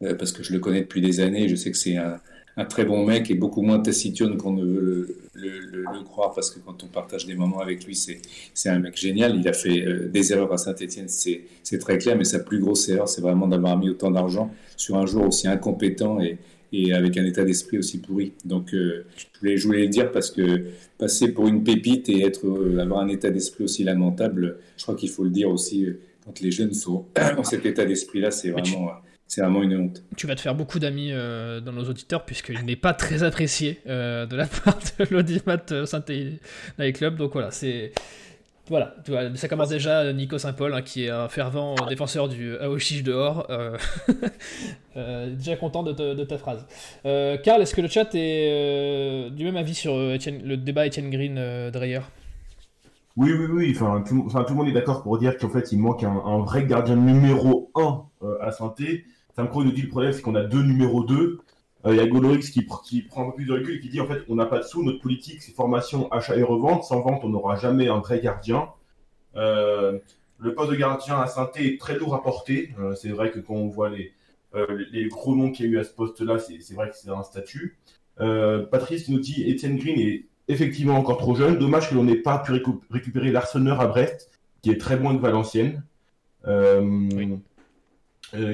[0.00, 1.48] parce que je le connais depuis des années.
[1.48, 2.20] Je sais que c'est un
[2.60, 6.58] un très bon mec et beaucoup moins taciturne qu'on ne veut le, croire parce que
[6.60, 9.36] quand on partage des moments avec lui, c'est un mec génial.
[9.36, 12.88] Il a fait euh, des erreurs à Saint-Etienne, c'est très clair, mais sa plus grosse
[12.88, 16.38] erreur, c'est vraiment d'avoir mis autant d'argent sur un joueur aussi incompétent et,
[16.72, 18.32] et avec un état d'esprit aussi pourri.
[18.44, 20.64] Donc euh, je, voulais, je, voulais, le dire parce que
[20.98, 24.96] passer pour une pépite et être, euh, avoir un état d'esprit aussi lamentable, je crois
[24.96, 25.86] qu'il faut le dire aussi
[26.24, 27.06] quand les jeunes sont,
[27.38, 28.90] ont cet état d'esprit-là, c'est vraiment
[29.30, 30.02] c'est vraiment une honte.
[30.16, 34.34] Tu vas te faire beaucoup d'amis dans nos auditeurs, puisqu'il n'est pas très apprécié de
[34.36, 36.38] la part de l'audimat Saint-Étienne
[36.92, 37.16] Club.
[37.16, 37.92] Donc voilà, c'est
[38.70, 38.94] voilà,
[39.34, 43.48] ça commence déjà Nico Saint-Paul, hein, qui est un fervent défenseur du Aoshish dehors.
[43.50, 43.76] Euh,
[44.96, 46.64] euh, déjà content de, ta phrase.
[47.04, 51.34] Euh, Karl, est-ce que le chat est du même avis sur le débat Etienne Green
[51.72, 52.02] Dreyer?
[53.16, 53.72] Oui, oui, oui.
[53.74, 56.94] Enfin tout, le monde est d'accord pour dire qu'en fait, il manque un, vrai gardien
[56.94, 58.04] numéro 1
[58.40, 59.00] à Saint-Étienne.
[59.40, 61.38] Samcro nous dit le problème, c'est qu'on a deux numéros 2.
[61.86, 64.06] Il y a Golorix qui, prend un peu plus de recul et qui dit en
[64.06, 66.84] fait on n'a pas de sous, notre politique c'est formation, achat et revente.
[66.84, 68.68] Sans vente, on n'aura jamais un vrai gardien.
[69.36, 69.98] Euh,
[70.38, 72.74] le poste de gardien à saint est très lourd à porter.
[72.78, 74.12] Euh, c'est vrai que quand on voit les,
[74.54, 77.10] euh, les gros noms qu'il y a eu à ce poste-là, c'est vrai que c'est
[77.10, 77.78] un statut.
[78.70, 81.56] Patrice nous dit Étienne Green est effectivement encore trop jeune.
[81.56, 82.52] Dommage que l'on n'ait pas pu
[82.90, 85.82] récupérer l'Arseneur à Brest, qui est très loin de Valenciennes.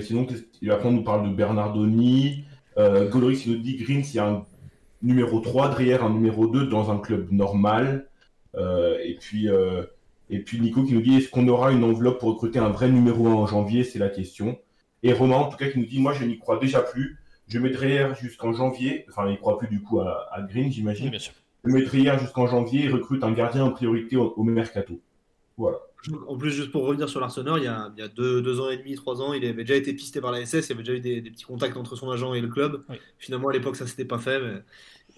[0.03, 0.27] Sinon,
[0.71, 2.45] après on nous parle de Bernardoni.
[2.79, 4.45] Euh, Goloris nous dit Green, c'est un
[5.03, 8.09] numéro 3, Dreyer un numéro 2 dans un club normal.
[8.55, 9.85] Euh, et, puis, euh,
[10.31, 12.89] et puis Nico qui nous dit est-ce qu'on aura une enveloppe pour recruter un vrai
[12.89, 13.85] numéro 1 en janvier?
[13.85, 14.59] C'est la question.
[15.03, 17.19] Et Romain, en tout cas, qui nous dit moi, je n'y crois déjà plus.
[17.49, 19.07] Je mets Dreyer jusqu'en janvier.
[19.09, 21.17] Enfin, il ne croit plus du coup à, Green, j'imagine.
[21.65, 25.01] je mets Dreyer jusqu'en janvier et recrute un gardien en priorité au mercato.
[25.57, 25.79] Voilà.
[26.29, 28.71] En plus, juste pour revenir sur l'Arsenal, il y a, il y a deux, ans
[28.71, 30.83] et demi, trois ans, il avait déjà été pisté par la SS, il y avait
[30.83, 32.83] déjà eu des, petits contacts entre son agent et le club.
[33.19, 34.41] Finalement, à l'époque, ça s'était pas fait.
[34.41, 34.63] Mais...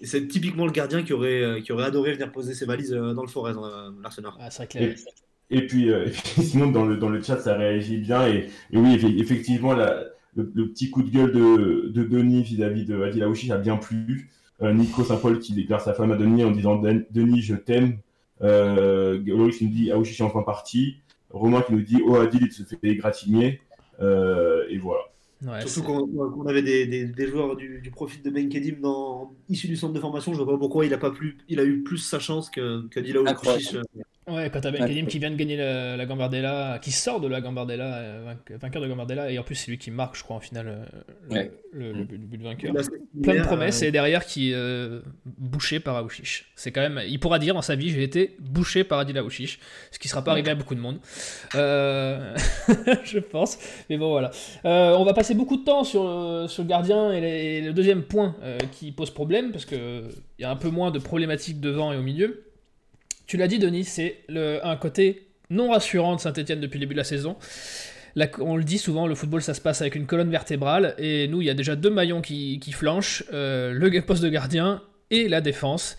[0.01, 3.13] C'est typiquement le gardien qui aurait, euh, qui aurait adoré venir poser ses valises euh,
[3.13, 4.31] dans le forêt, dans euh, l'Arsenal.
[4.39, 4.95] Ah, c'est clair.
[5.51, 5.89] Et, puis,
[6.41, 8.27] sinon, dans le, dans le chat, ça réagit bien.
[8.27, 13.57] Et, oui, effectivement, le, petit coup de gueule de, de Denis vis-à-vis de Adil a
[13.57, 14.29] bien plu.
[14.61, 17.97] Nico Saint-Paul qui déclare sa femme à Denis en disant Denis, je t'aime.
[18.41, 20.97] Euh, Loris nous dit Aouchichi enfin parti.
[21.29, 23.61] Romain qui nous dit Oh Adil il se fait égratigner.
[24.01, 25.01] Euh, et voilà.
[25.65, 29.77] Surtout qu'on avait des, des, joueurs du, du, profil de Ben Kedim dans, issus du
[29.77, 31.97] centre de formation, je vois pas pourquoi il a, pas plus, il a eu plus
[31.97, 33.21] sa chance que, que Dila
[34.27, 37.41] Ouais, quand t'as Ben Kedim qui vient de gagner la, Gambardella, qui sort de la
[37.41, 40.39] Gambardella, euh, vainqueur de Gambardella, et en plus c'est lui qui marque, je crois, en
[40.39, 40.87] finale,
[41.31, 42.73] euh, le, le, but, de vainqueur.
[43.23, 46.51] Plein de promesses, et derrière qui est euh, bouché par Aouchiche.
[46.55, 49.59] C'est quand même, il pourra dire en sa vie, j'ai été bouché par Adil Aouchiche,
[49.91, 50.99] ce qui sera pas arrivé à beaucoup de monde,
[51.53, 53.57] je pense.
[53.89, 54.31] Mais bon, voilà.
[54.63, 58.35] on va passer beaucoup de temps sur, sur le gardien et, le deuxième point
[58.71, 60.03] qui pose problème, parce qu'il
[60.37, 62.48] y a un peu moins de problématiques devant et au milieu.
[63.29, 66.97] Tu l'as dit, Denis, c'est un côté non rassurant de Saint-Etienne depuis le début de
[66.97, 67.35] la saison.
[68.39, 71.39] on le dit souvent, le football ça se passe avec une colonne vertébrale, et nous
[71.39, 75.41] il y a déjà deux maillons qui, flanchent, euh, le poste de gardien et la
[75.41, 75.95] défense.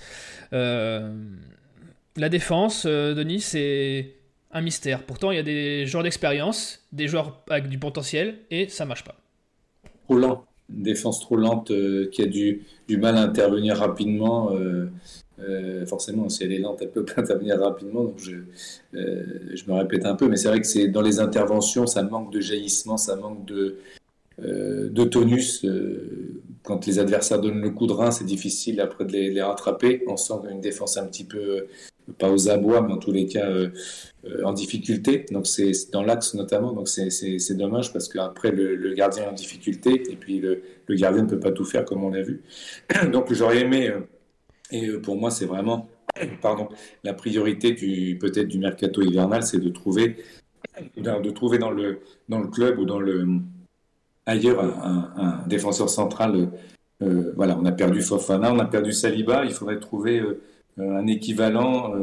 [0.53, 1.15] Euh,
[2.17, 4.13] la défense, euh, Denis, c'est
[4.51, 5.05] un mystère.
[5.05, 9.05] Pourtant il y a des joueurs d'expérience, des joueurs avec du potentiel, et ça marche
[9.05, 9.15] pas.
[10.09, 11.71] Trop lent, une défense trop lente
[12.11, 14.51] qui a du, du, mal à intervenir rapidement.
[15.43, 18.05] Euh, forcément, si elle est lente, elle peut pas intervenir rapidement.
[18.05, 18.37] Donc je,
[18.95, 19.25] euh,
[19.55, 22.33] je me répète un peu, mais c'est vrai que c'est dans les interventions, ça manque
[22.33, 23.77] de jaillissement, ça manque de,
[24.43, 25.67] euh, de tonus.
[26.63, 30.03] quand les adversaires donnent le coup de rein, c'est difficile après de les, rattraper.
[30.07, 31.67] On sent une défense un petit peu,
[32.19, 33.49] pas aux abois, mais en tous les cas
[34.45, 35.25] en difficulté.
[35.31, 36.73] Donc c'est dans l'axe notamment.
[36.73, 40.95] Donc c'est dommage parce qu'après le, le, gardien est en difficulté et puis le, le
[40.97, 42.43] gardien ne peut pas tout faire comme on l'a vu.
[43.13, 43.91] Donc j'aurais aimé
[44.71, 45.89] et euh, pour moi, c'est vraiment
[46.43, 46.69] pardon,
[47.05, 50.17] la priorité du peut-être du mercato hivernal, c'est de trouver,
[50.97, 53.27] de trouver dans le, dans le club ou dans le,
[54.27, 56.51] ailleurs un, défenseur central.
[57.03, 60.39] Euh, voilà, on a perdu Fofana, on a perdu Saliba, il faudrait trouver euh,
[60.79, 61.95] un équivalent.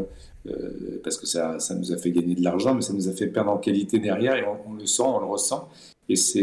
[1.03, 3.27] parce que ça, ça, nous a fait gagner de l'argent, mais ça nous a fait
[3.27, 5.69] perdre en qualité derrière, et on, le sent, on le ressent.
[6.09, 6.39] Et c'est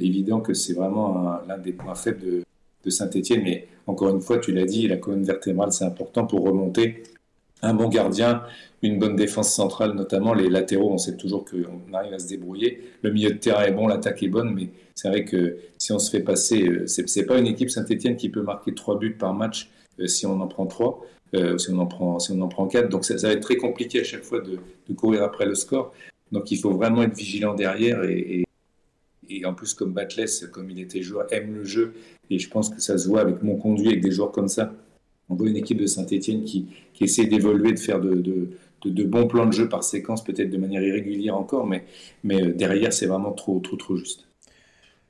[0.00, 2.42] évident que c'est vraiment l'un des points faibles de,
[2.84, 3.42] de Saint-Etienne.
[3.42, 7.02] Mais encore une fois, tu l'as dit, la colonne vertébrale, c'est important pour remonter.
[7.60, 8.42] Un bon gardien,
[8.82, 12.80] une bonne défense centrale, notamment les latéraux, on sait toujours qu'on arrive à se débrouiller.
[13.02, 15.98] Le milieu de terrain est bon, l'attaque est bonne, mais c'est vrai que si on
[15.98, 19.34] se fait passer, euh, c'est pas une équipe Saint-Etienne qui peut marquer trois buts par
[19.34, 22.48] match euh, si on en prend trois, euh, si on en prend si on en
[22.48, 22.88] prend quatre.
[22.88, 24.58] Donc ça, va être très compliqué à chaque fois de,
[24.94, 25.92] courir après le score.
[26.30, 28.44] Donc il faut vraiment être vigilant derrière et,
[29.28, 31.94] et en plus comme Batless, comme il était joueur, aime le jeu
[32.30, 34.74] et je pense que ça se voit avec mon conduit, avec des joueurs comme ça.
[35.28, 38.14] On voit une équipe de Saint-Etienne qui, qui, essaie d'évoluer, de faire de,
[38.84, 41.84] de, bons plans de jeu par séquence, peut-être de manière irrégulière encore, mais,
[42.24, 44.26] mais euh, derrière, c'est vraiment trop, trop, trop juste.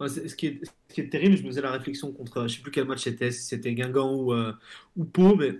[0.00, 2.48] ce, qui est, ce, qui est, terrible, je me faisais la réflexion contre, je ne
[2.48, 4.52] sais plus quel match c'était, si c'était Guingamp ou, euh,
[4.96, 5.52] ou Pau, mais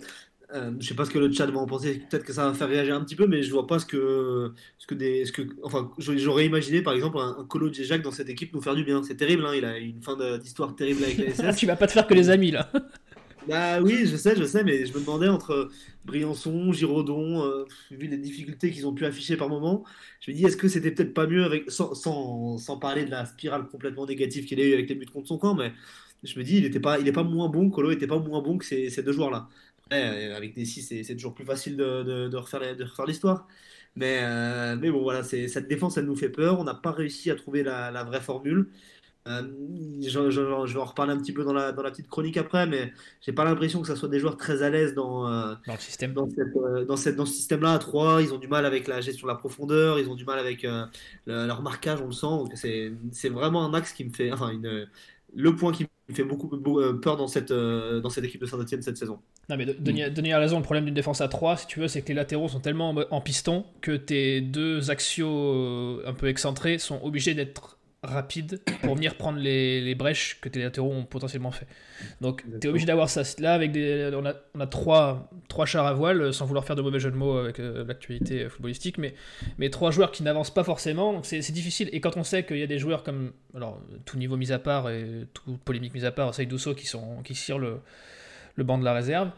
[0.55, 2.03] Euh, je sais pas ce que le chat va en penser.
[2.09, 4.53] Peut-être que ça va faire réagir un petit peu, mais je vois pas ce que,
[4.79, 8.31] ce que des, ce que, enfin, j'aurais imaginé par exemple un, Colo Jacques dans cette
[8.31, 9.03] équipe nous faire du bien.
[9.03, 11.57] C'est terrible, hein, il a une fin d'histoire terrible avec la SS.
[11.59, 12.73] tu vas pas te faire que les amis là.
[13.49, 15.69] bah oui, je sais, je sais, mais je me demandais entre
[16.07, 19.85] Briançon, Giraudon, euh, vu les difficultés qu'ils ont pu afficher par moment,
[20.21, 23.11] je me dis est-ce que c'était peut-être pas mieux avec, sans, sans, sans, parler de
[23.11, 25.73] la spirale complètement négative qu'il a eu avec les buts contre son camp, mais
[26.25, 28.43] je me dis il était pas, il est pas moins bon, Colo était pas moins
[28.43, 29.49] bon que ces, ces deux joueurs là.
[29.93, 32.63] Euh, avec des 6, c'est toujours plus facile de, de, refaire,
[33.07, 33.47] l'histoire.
[33.97, 36.61] Mais, euh, mais bon, voilà, cette défense, elle nous fait peur.
[36.61, 38.69] On n'a pas réussi à trouver la, vraie formule.
[39.27, 39.43] Euh,
[40.01, 42.67] je, je, vais en reparler un petit peu dans la, dans la petite chronique après,
[42.67, 45.79] mais j'ai pas l'impression que ce soit des joueurs très à l'aise dans, dans le
[45.79, 46.15] système.
[46.15, 46.27] Dans,
[46.87, 48.23] dans, cette, dans ce système-là à 3.
[48.23, 50.67] Ils ont du mal avec la gestion de la profondeur, ils ont du mal avec
[51.27, 52.93] leur marquage, on le sent.
[53.13, 54.33] C'est vraiment un axe qui me fait.
[54.33, 54.89] Enfin, une,
[55.35, 56.49] le point qui me fait beaucoup,
[57.01, 59.21] peur dans cette, dans cette équipe de Saint-Etienne cette saison.
[59.49, 60.59] Non, mais Denis, a raison.
[60.59, 62.95] Le problème d'une défense à 3, si tu veux, c'est que les latéraux sont tellement
[63.11, 68.95] en piston que tes deux axiaux euh, un peu excentrés sont obligés d'être rapides pour
[68.95, 71.67] venir prendre les, brèches que tes latéraux ont potentiellement fait.
[72.21, 73.23] Donc, tu es obligé d'avoir ça.
[73.39, 76.77] Là, avec des, on a, on a trois, trois chars à voile, sans vouloir faire
[76.77, 79.15] de mauvais jeux de mots avec euh, l'actualité footballistique, mais,
[79.57, 81.13] mais trois joueurs qui n'avancent pas forcément.
[81.15, 81.89] Donc, c'est difficile.
[81.93, 84.59] Et quand on sait qu'il y a des joueurs comme, alors, tout niveau mis à
[84.59, 87.81] part et tout polémique mis à part, Saïdousso qui, sont, qui cirent le
[88.59, 89.31] le banc de la réserve.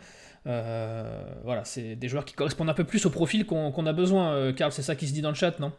[0.47, 4.33] Euh, voilà, c'est des joueurs qui correspondent un peu plus au profil qu'on a besoin.
[4.33, 5.73] Euh, Karl, c'est ça qui se dit dans le chat, non?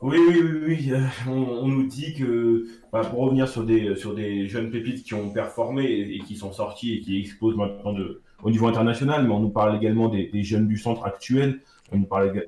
[0.00, 0.92] Oui, oui, oui, oui.
[0.92, 5.14] Euh, on, nous dit que, bah, pour revenir sur des, sur des jeunes pépites qui
[5.14, 9.32] ont performé et, qui sont sortis et qui explosent maintenant de, au niveau international, mais
[9.32, 11.60] on nous parle également des, jeunes du centre actuels.
[11.92, 12.44] On nous parle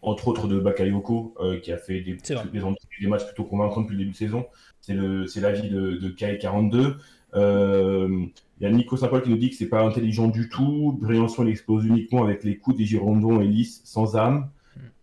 [0.00, 4.12] entre autres de Bakayoko, qui a fait des, des, matchs plutôt convaincants depuis le début
[4.12, 4.46] de saison.
[4.80, 6.96] C'est l'avis de, de K42.
[7.34, 8.26] Euh,
[8.60, 10.96] il y a Nico Saint-Paul qui nous dit que c'est pas intelligent du tout.
[11.00, 14.50] Briançon, il explose uniquement avec les coups des Girondins et Lys sans âme.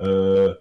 [0.02, 0.54] Euh,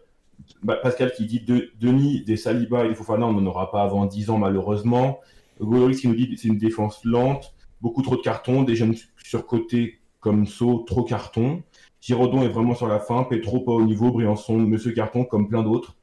[0.62, 3.82] bah, Pascal qui dit de, Denis, des Saliba et des Fofana, on n'en aura pas
[3.82, 5.20] avant 10 ans malheureusement.
[5.60, 9.98] Goloris qui nous dit c'est une défense lente, beaucoup trop de cartons, des jeunes surcotés
[10.20, 11.62] comme So, trop carton.
[12.00, 15.62] Giraudon est vraiment sur la fin, Petro pas au niveau, Briançon, Monsieur Carton comme plein
[15.62, 15.97] d'autres.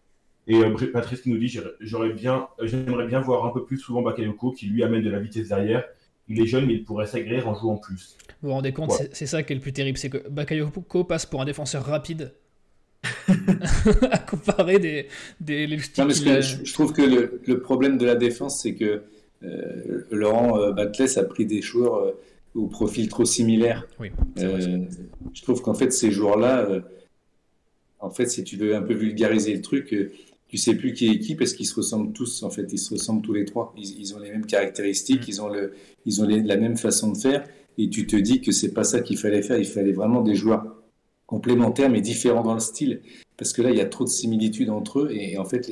[0.48, 4.02] Et euh, Patrice qui nous dit j'aurais bien, j'aimerais bien voir un peu plus souvent
[4.02, 5.84] Bakayoko qui lui amène de la vitesse derrière.
[6.28, 8.18] Il est jeune, mais il pourrait s'agréer en jouant plus.
[8.42, 11.26] Vous vous rendez compte, c'est ça qui est le plus terrible, c'est que Bakayoko passe
[11.26, 12.34] pour un défenseur rapide
[14.12, 15.08] à comparer des,
[15.40, 17.04] des non, je, trouve que
[17.46, 19.04] le, problème de la défense, c'est que
[19.44, 22.14] euh, Laurent euh, Batles a pris des joueurs
[22.56, 23.88] au profil trop similaire.
[24.00, 26.68] Oui, je trouve qu'en fait, ces joueurs-là,
[28.00, 29.94] en fait, si tu veux un peu vulgariser le truc,
[30.56, 32.94] tu sais plus qui est qui parce qu'ils se ressemblent tous en fait ils se
[32.94, 35.30] ressemblent tous les trois ils, ont les mêmes caractéristiques mm.
[35.30, 35.74] ils ont le
[36.06, 37.46] ils ont la même façon de faire
[37.78, 40.34] et tu te dis que c'est pas ça qu'il fallait faire il fallait vraiment des
[40.34, 40.66] joueurs
[41.26, 43.02] complémentaires mais différents dans le style
[43.36, 45.70] parce que là il y a trop de similitudes entre eux et, en fait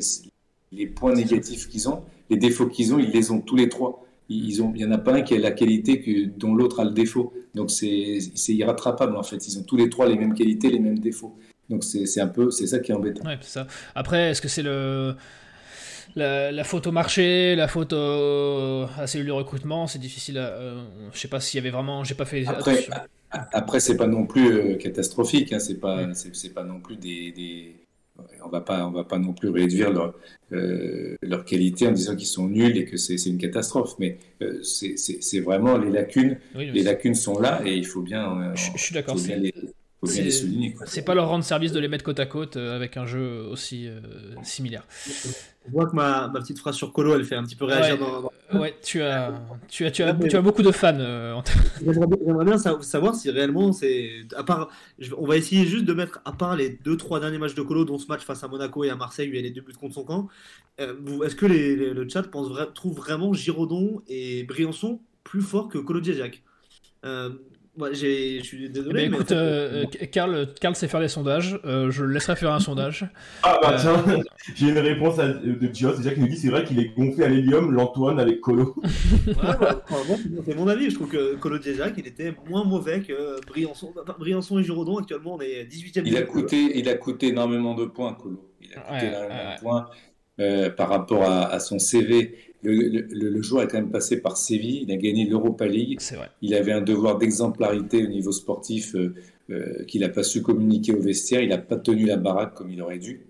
[0.74, 4.06] les, points négatifs qu'ils ont les défauts qu'ils ont ils les ont tous les trois
[4.28, 6.80] ils ont, il y en a pas un qui a la qualité que, dont l'autre
[6.80, 7.34] a le défaut.
[7.56, 9.46] Donc c'est irrattrapable en fait.
[9.48, 11.36] Ils ont tous les trois les mêmes qualités, les mêmes défauts.
[11.70, 13.26] Donc c'est un peu, c'est ça qui est embêtant.
[13.26, 13.68] Ouais, ça.
[13.96, 15.16] Après, est-ce que c'est le
[16.16, 20.38] la, la, faute au marché, la faute à cellule de recrutement, c'est difficile.
[20.38, 22.46] À, euh, je sais pas s'il y avait vraiment, j'ai pas fait.
[22.48, 22.86] Après,
[23.32, 25.54] après c'est pas non plus euh, catastrophique.
[25.54, 27.76] Hein, c'est pas, c'est pas non plus des, des,
[28.44, 30.14] on va pas, on va pas non plus réduire leur,
[30.52, 33.96] euh, leur qualité en disant qu'ils sont nuls et que c'est une catastrophe.
[33.98, 34.20] Mais
[34.62, 36.38] c'est vraiment les lacunes.
[36.56, 38.54] les lacunes sont là et il faut bien.
[38.56, 39.18] je, suis d'accord.
[40.06, 43.46] C'est pas leur rendre service de les mettre côte à côte euh, avec un jeu
[43.50, 44.00] aussi euh,
[44.44, 44.86] similaire.
[45.66, 47.94] Je vois que ma, ma, petite phrase sur Colo, elle fait un petit peu réagir.
[47.94, 49.32] Ouais, dans, ouais tu, as,
[49.70, 50.94] tu, as, tu, as, tu as beaucoup de fans.
[51.00, 51.40] Euh,
[51.86, 54.26] J'aimerais bien savoir si réellement c'est.
[54.36, 54.70] À part,
[55.18, 57.98] on va essayer juste de mettre à part les 2-3 derniers matchs de Colo, dont
[57.98, 59.74] ce match face à Monaco et à Marseille, où il y a les deux buts
[59.80, 60.28] contre son camp.
[60.80, 66.02] Est-ce que les, le chat pense, trouve vraiment Giraudon et Briançon plus forts que Colo
[66.02, 66.44] Diajac
[67.78, 69.10] je suis désolé.
[69.10, 71.60] Ben, écoute, euh, Karl, Karl sait faire des sondages.
[71.66, 73.06] Euh, je le laisserai faire un sondage.
[73.42, 74.22] Ah bah tiens, euh,
[74.56, 77.30] j'ai une réponse de Gios déjà qui nous dit c'est vrai qu'il est gonflé à
[77.30, 78.76] l'hélium, l'Antoine avec Colo.
[80.46, 80.90] c'est mon avis.
[80.90, 83.94] Je trouve que Colo Djac, il était moins mauvais que Briançon.
[84.20, 86.04] Briançon et Giraudon, actuellement, on est 18e.
[86.06, 88.52] Il a, coûté, il a coûté énormément de points, Colo.
[88.62, 93.68] Il a coûté énormément de points par rapport à, à son CV le, joueur est
[93.68, 96.00] quand même passé par Séville, il a gagné l'Europa League.
[96.42, 99.14] Il avait un devoir d'exemplarité au niveau sportif euh,
[99.50, 101.42] euh, qu'il n'a pas su communiquer au vestiaire.
[101.42, 103.28] Il n'a pas tenu la baraque comme il aurait dû.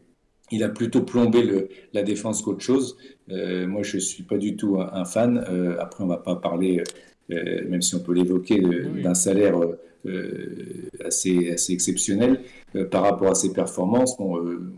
[0.52, 2.98] Il a plutôt plombé le, la défense qu'autre chose.
[3.30, 5.38] Euh, moi, je ne suis pas du tout un, fan.
[5.80, 6.84] après, on ne va pas parler
[7.30, 8.62] même si on peut l'évoquer,
[9.02, 9.60] d'un salaire
[11.06, 12.42] assez, assez exceptionnel
[12.92, 14.18] par rapport à ses performances.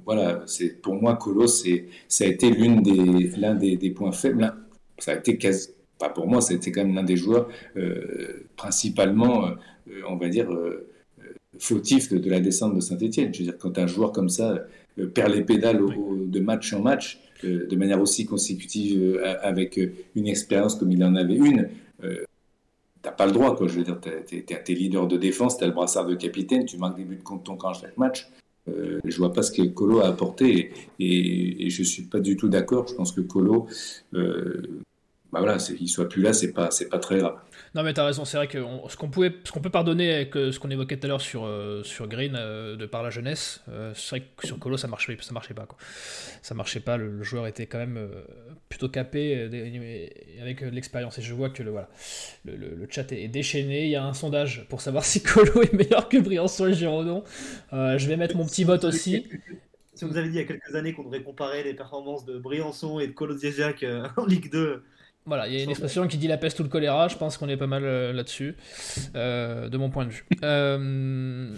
[0.05, 4.11] voilà, c'est pour moi Colo, c'est ça a été l'une des l'un des, des, points
[4.11, 4.53] faibles.
[4.99, 7.49] Ça a été quasi, pas pour moi, c'était quand même l'un des joueurs
[8.55, 9.49] principalement,
[10.07, 10.49] on va dire
[11.59, 13.33] fautif de, la descente de Saint-Etienne.
[13.33, 14.65] Je veux dire, quand un joueur comme ça
[14.99, 15.81] euh, perd les pédales
[16.27, 19.79] de match en match, euh, de manière aussi consécutive, euh, avec
[20.15, 21.69] une expérience comme il en avait une,
[23.05, 23.55] t'as pas le droit.
[23.55, 23.67] Quoi.
[23.67, 26.77] Je veux dire, tu es, leader de défense, tu as le brassard de capitaine, tu
[26.77, 28.27] marques des buts contre ton camp chaque match.
[28.67, 32.35] Euh, je vois pas ce que Colo a apporté et, et, je suis pas du
[32.35, 32.87] tout d'accord.
[32.87, 33.67] Je pense que Colo,
[35.35, 37.35] bah voilà, qu'il soit plus là, c'est pas, c'est pas très grave.
[37.73, 40.13] Non, mais tu as raison, c'est vrai que ce qu'on pouvait, ce qu'on peut pardonner
[40.13, 43.03] avec euh, ce qu'on évoquait tout à l'heure sur, euh, sur Green, euh, de par
[43.03, 43.61] la jeunesse,
[43.93, 45.65] c'est vrai que sur Colo, ça marchait, ça marchait pas.
[45.65, 45.77] Quoi.
[46.41, 47.99] Ça marchait pas, le, joueur était quand même
[48.69, 49.49] plutôt capé
[50.41, 51.17] avec l'expérience.
[51.19, 51.89] Et je vois que le, voilà,
[52.45, 53.85] le, le, chat est déchaîné.
[53.85, 57.23] Il y a un sondage pour savoir si Colo est meilleur que Briançon et Giraudon.
[57.71, 59.27] je vais mettre mon petit vote aussi.
[59.93, 62.37] Si vous avez dit il y a quelques années qu'on devrait comparer les performances de
[62.37, 63.85] Briançon et de Colo Ziagiac
[64.17, 64.83] en Ligue 2
[65.27, 67.37] voilà, il y a une expression qui dit la peste ou le choléra, je pense
[67.37, 68.55] qu'on est pas mal euh, là-dessus,
[69.15, 70.25] euh, de mon point de vue.
[70.43, 71.49] Euh,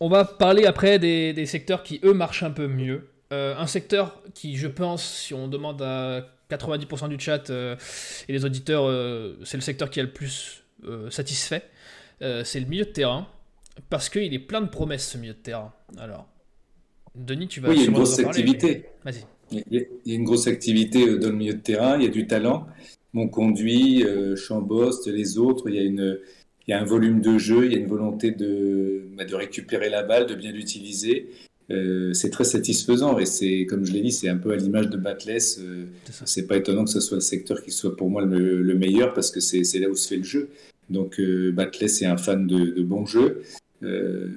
[0.00, 3.08] on va parler après des, secteurs qui, eux, marchent un peu mieux.
[3.30, 8.84] un secteur qui, je pense, si on demande à 90% du chat et les auditeurs,
[9.44, 10.64] c'est le secteur qui est le plus
[11.10, 11.62] satisfait,
[12.20, 13.28] c'est le milieu de terrain,
[13.88, 15.72] parce qu'il est plein de promesses, ce milieu de terrain.
[15.98, 16.26] Alors,
[17.14, 17.68] Denis, tu vas...
[17.70, 18.86] Oui, il y a une grosse activité.
[19.04, 19.24] Vas-y.
[19.50, 22.26] Il y a une grosse activité dans le milieu de terrain, il y a du
[22.26, 22.66] talent
[23.12, 26.18] mon conduit, euh, Chambost, les autres, il y, a une,
[26.66, 29.34] il y a un volume de jeu, il y a une volonté de, bah, de
[29.34, 31.28] récupérer la balle, de bien l'utiliser.
[31.72, 34.88] Euh, c'est très satisfaisant et c'est, comme je l'ai dit, c'est un peu à l'image
[34.88, 35.58] de Batless.
[35.60, 35.86] Euh,
[36.24, 39.30] c'est pas étonnant que ce soit le secteur qui soit pour moi le, meilleur parce
[39.30, 40.48] que c'est, là où se fait le jeu.
[40.90, 43.42] Donc euh, Batless est un fan de, de bons jeux.
[43.82, 44.28] Euh,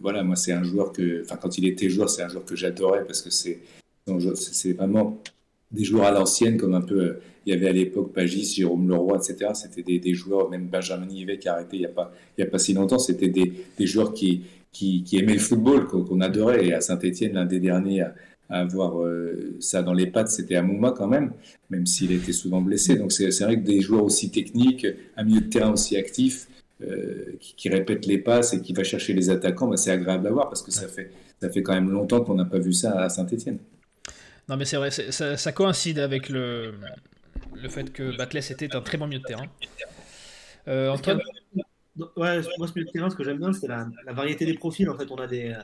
[0.00, 2.56] voilà, moi c'est un joueur que, enfin quand il était joueur, c'est un joueur que
[2.56, 3.60] j'adorais parce que c'est,
[4.34, 5.22] c'est vraiment
[5.70, 8.88] des joueurs à l'ancienne, comme un peu, euh, il y avait à l'époque Pagis, Jérôme
[8.88, 9.52] Leroy, etc.
[9.54, 12.40] C'était des, des, joueurs, même Benjamin Nivet qui a arrêté il n'y a, pas, il
[12.40, 15.86] y a pas si longtemps, c'était des, des, joueurs qui, qui, qui, aimaient le football,
[15.86, 16.66] qu'on adorait.
[16.66, 18.14] Et à Saint-Etienne, l'un des derniers à,
[18.48, 21.32] avoir euh, ça dans les pattes, c'était Amouma quand même,
[21.70, 22.96] même s'il était souvent blessé.
[22.96, 26.48] Donc c'est vrai que des joueurs aussi techniques, un milieu de terrain aussi actif,
[26.82, 30.26] euh, qui, qui, répète les passes et qui va chercher les attaquants, bah, c'est agréable
[30.26, 32.72] à voir parce que ça fait, ça fait quand même longtemps qu'on n'a pas vu
[32.72, 33.58] ça à Saint-Etienne.
[34.48, 36.74] Non, mais c'est vrai, ça, coïncide avec le,
[37.54, 39.46] le fait que Batless était un très bon milieu de terrain.
[40.68, 41.20] Euh, Antoine?
[42.16, 44.88] Ouais, moi, ce milieu de terrain, ce que j'aime bien, c'est la, variété des profils.
[44.88, 45.54] En fait, on a des,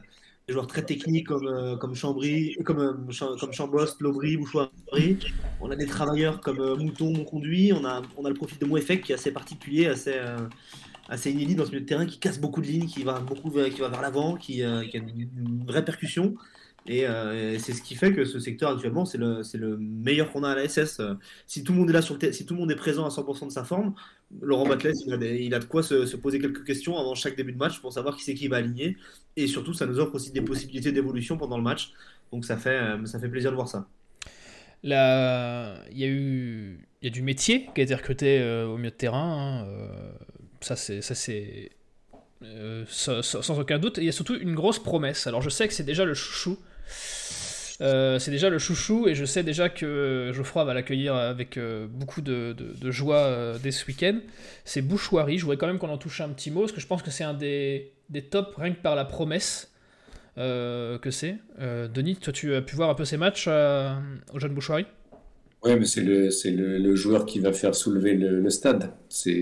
[0.48, 5.18] joueurs très techniques comme, euh, comme Chambry, comme, euh, comme Chambost, Lobry, Bouchoirie.
[5.60, 7.72] On a des travailleurs comme euh, Mouton, Monconduit.
[7.72, 10.18] On a, on a le profil de Mouefek qui est assez particulier, assez,
[11.08, 13.50] assez inédit dans ce milieu de terrain, qui casse beaucoup de lignes, qui va, beaucoup,
[13.50, 16.34] qui va vers l'avant, qui, qui, a une vraie percussion.
[16.90, 20.44] Euh, et, c'est ce qui fait que ce secteur actuellement, c'est le, le, meilleur qu'on
[20.44, 21.00] a à la SS.
[21.46, 23.08] Si tout le monde est là sur le si tout le monde est présent à
[23.08, 23.94] 100% de sa forme,
[24.40, 27.52] Laurent Batles, il a, il a de quoi se, poser quelques questions avant chaque début
[27.52, 28.96] de match pour savoir qui c'est qui va aligner.
[29.36, 31.92] Et surtout, ça nous offre aussi des possibilités d'évolution pendant le match.
[32.32, 33.88] Donc ça fait, euh, ça fait plaisir de voir ça.
[34.82, 38.66] Là, il y a eu il y a du métier qui a été recruté euh,
[38.66, 39.62] au milieu de terrain.
[39.62, 39.66] Hein,
[40.60, 41.00] ça, c'est.
[41.02, 41.70] Ça, c'est
[42.86, 43.98] sans, sans, aucun doute.
[43.98, 45.26] Il y a surtout une grosse promesse.
[45.26, 46.58] Alors je sais que c'est déjà le chouchou
[47.82, 51.86] euh, c'est déjà le chouchou et je sais déjà que Geoffroy va l'accueillir avec euh,
[51.86, 52.54] beaucoup de,
[52.90, 54.18] joie euh, dès ce week-end.
[54.64, 55.38] C'est Bouchoirie.
[55.38, 57.10] Je voudrais quand même qu'on en touche un petit mot parce que je pense que
[57.10, 59.72] c'est un des, des tops rien que par la promesse
[60.36, 61.36] que c'est.
[61.58, 64.84] Denis, toi tu as pu voir un peu ces matchs au jeune Bouchoirie?
[65.64, 66.28] Oui, mais c'est le,
[66.78, 68.92] le, joueur qui va faire soulever le, le stade.
[69.08, 69.40] C'est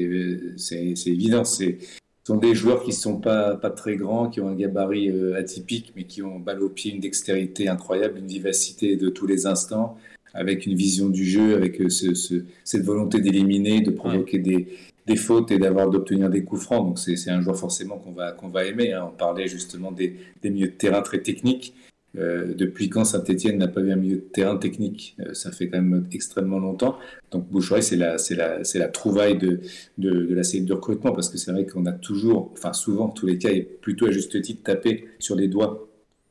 [1.06, 1.42] évident.
[1.42, 1.78] C'est
[2.26, 5.36] sont des joueurs qui ne sont pas, pas très grands, qui ont un gabarit euh,
[5.38, 9.46] atypique, mais qui ont balle au pied, une dextérité incroyable, une vivacité de tous les
[9.46, 9.98] instants,
[10.32, 14.68] avec une vision du jeu, avec euh, ce, cette volonté d'éliminer, de provoquer des,
[15.06, 16.86] des, fautes et d'avoir d'obtenir des coups francs.
[16.86, 18.92] Donc c'est un joueur forcément qu'on va, qu'on va aimer.
[18.92, 19.10] Hein.
[19.12, 21.74] On parlait justement des, des milieux de terrain très techniques.
[22.16, 25.68] Euh, depuis quand Saint-Etienne n'a pas vu un milieu de terrain technique euh, Ça fait
[25.68, 26.96] quand même extrêmement longtemps.
[27.32, 29.60] Donc Boucherie, c'est la, trouvaille de,
[29.98, 33.38] la série de recrutement parce que c'est vrai qu'on a toujours, enfin souvent, tous les
[33.38, 35.88] cas, et plutôt à juste titre, tapé sur les doigts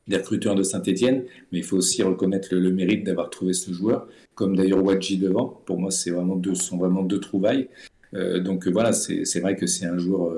[0.08, 4.08] des recruteurs de Saint-Etienne, mais il faut aussi reconnaître le, mérite d'avoir trouvé ce joueur,
[4.36, 5.62] comme d'ailleurs Wadji devant.
[5.65, 7.69] Pour moi, c'est vraiment sont vraiment deux trouvailles.
[8.13, 10.34] Euh, donc voilà, c'est vrai que c'est un joueur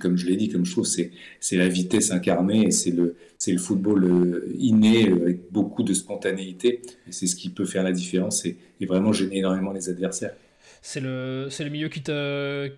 [0.00, 1.10] comme je, l'ai dit, comme je trouve, c'est,
[1.52, 3.14] la vitesse incarnée c'est le,
[3.58, 6.82] football euh, inné euh, avec beaucoup de spontanéité.
[7.10, 8.56] C'est ce qui peut faire la différence et,
[8.86, 10.34] vraiment gêner énormément les adversaires.
[10.82, 12.70] c'est le, milieu qui te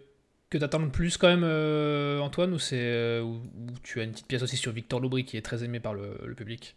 [0.51, 1.45] que tu attends le plus quand même,
[2.21, 3.41] Antoine, ou, c'est, ou,
[3.85, 6.35] tu as une petite pièce aussi sur Victor Lobry qui est très aimé par le
[6.37, 6.75] public?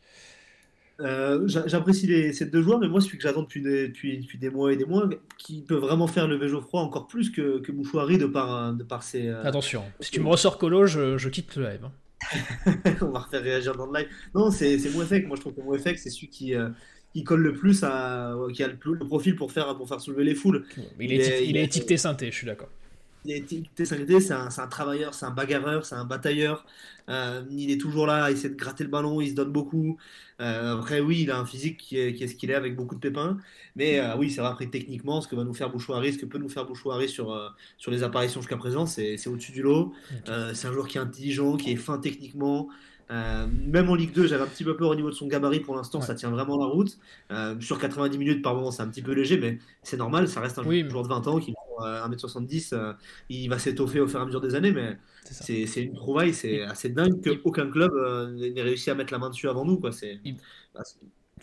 [1.04, 4.72] Euh, j'apprécie ces deux joueurs, mais moi, celui que j'attends depuis des, depuis, des mois
[4.72, 8.26] et des mois, qui peut vraiment faire lever Geoffroy encore plus que, que Mouchouari de
[8.26, 9.28] par, de par ses.
[9.28, 11.82] Euh, Attention, si tu me ressors Colo, je, je quitte le live.
[11.86, 11.92] Hein.
[13.02, 14.08] On va refaire réagir dans le live.
[14.34, 15.28] Non, c'est Mouefek.
[15.28, 16.70] Moi, je trouve que Mouefek, c'est celui qui, euh,
[17.14, 20.36] qui colle le plus, à, qui a le, profil pour faire, pour faire soulever les
[20.36, 20.66] foules.
[21.00, 22.70] Il, est, il, est étiqueté synthé, je suis d'accord.
[23.26, 26.66] C'est un, un, travailleur, c'est un bagarreur, c'est un batailleur.
[27.08, 29.98] il est toujours là, il essaie de gratter le ballon, il se donne beaucoup.
[30.42, 33.00] Euh, après, oui, il a un physique qui est, ce qu'il est avec beaucoup de
[33.00, 33.38] pépins.
[33.76, 36.26] Mais euh, oui, c'est vrai, après, techniquement, ce que va nous faire Bouchouari, ce que
[36.26, 39.94] peut nous faire Bouchouari sur, euh, sur les apparitions jusqu'à présent, c'est au-dessus du lot.
[40.54, 42.70] c'est un joueur qui est intelligent, qui est fin techniquement.
[43.10, 45.76] Même en Ligue 2, j'avais un petit peu peur au niveau de son gabarit pour
[45.76, 46.98] l'instant, ça tient vraiment la route.
[47.60, 50.60] sur 90 minutes par moment, c'est un petit peu léger, mais c'est normal, ça reste
[50.60, 52.96] un joueur de 20 ans qui prend 1m70,
[53.30, 56.62] il va s'étoffer au fur et à mesure des années, mais c'est une trouvaille, c'est
[56.62, 59.80] assez dingue qu'aucun club euh, n'ait réussi à mettre la main dessus avant nous.
[59.80, 59.92] Quoi.
[60.74, 60.82] Bah,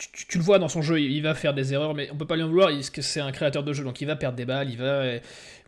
[0.00, 2.36] tu, le vois dans son jeu, il va faire des erreurs, mais on peut pas
[2.36, 4.78] lui en vouloir, c'est un créateur de jeu, donc il va perdre des balles, il
[4.78, 5.04] va,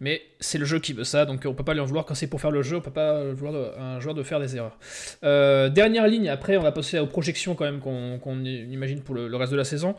[0.01, 2.15] mais c'est le jeu qui veut ça, donc on peut pas lui en vouloir quand
[2.15, 4.79] c'est pour faire le jeu, on peut pas vouloir un joueur de faire des erreurs.
[5.23, 9.37] Euh, dernière ligne, après on va passer aux projections quand même qu'on imagine pour le,
[9.37, 9.95] reste de la saison.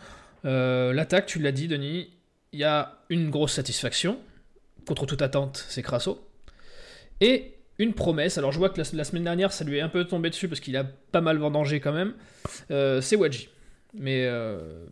[0.45, 2.09] Euh, l'attaque, tu l'as dit Denis,
[2.53, 4.17] il y a une grosse satisfaction,
[4.87, 6.27] contre toute attente, c'est Crasso.
[7.21, 8.37] Et une promesse.
[8.37, 10.59] Alors je vois que la, semaine dernière, ça lui est un peu tombé dessus parce
[10.59, 12.13] qu'il a pas mal vendangé quand même.
[12.71, 13.49] Euh, c'est Wadji.
[13.93, 14.85] Mais euh,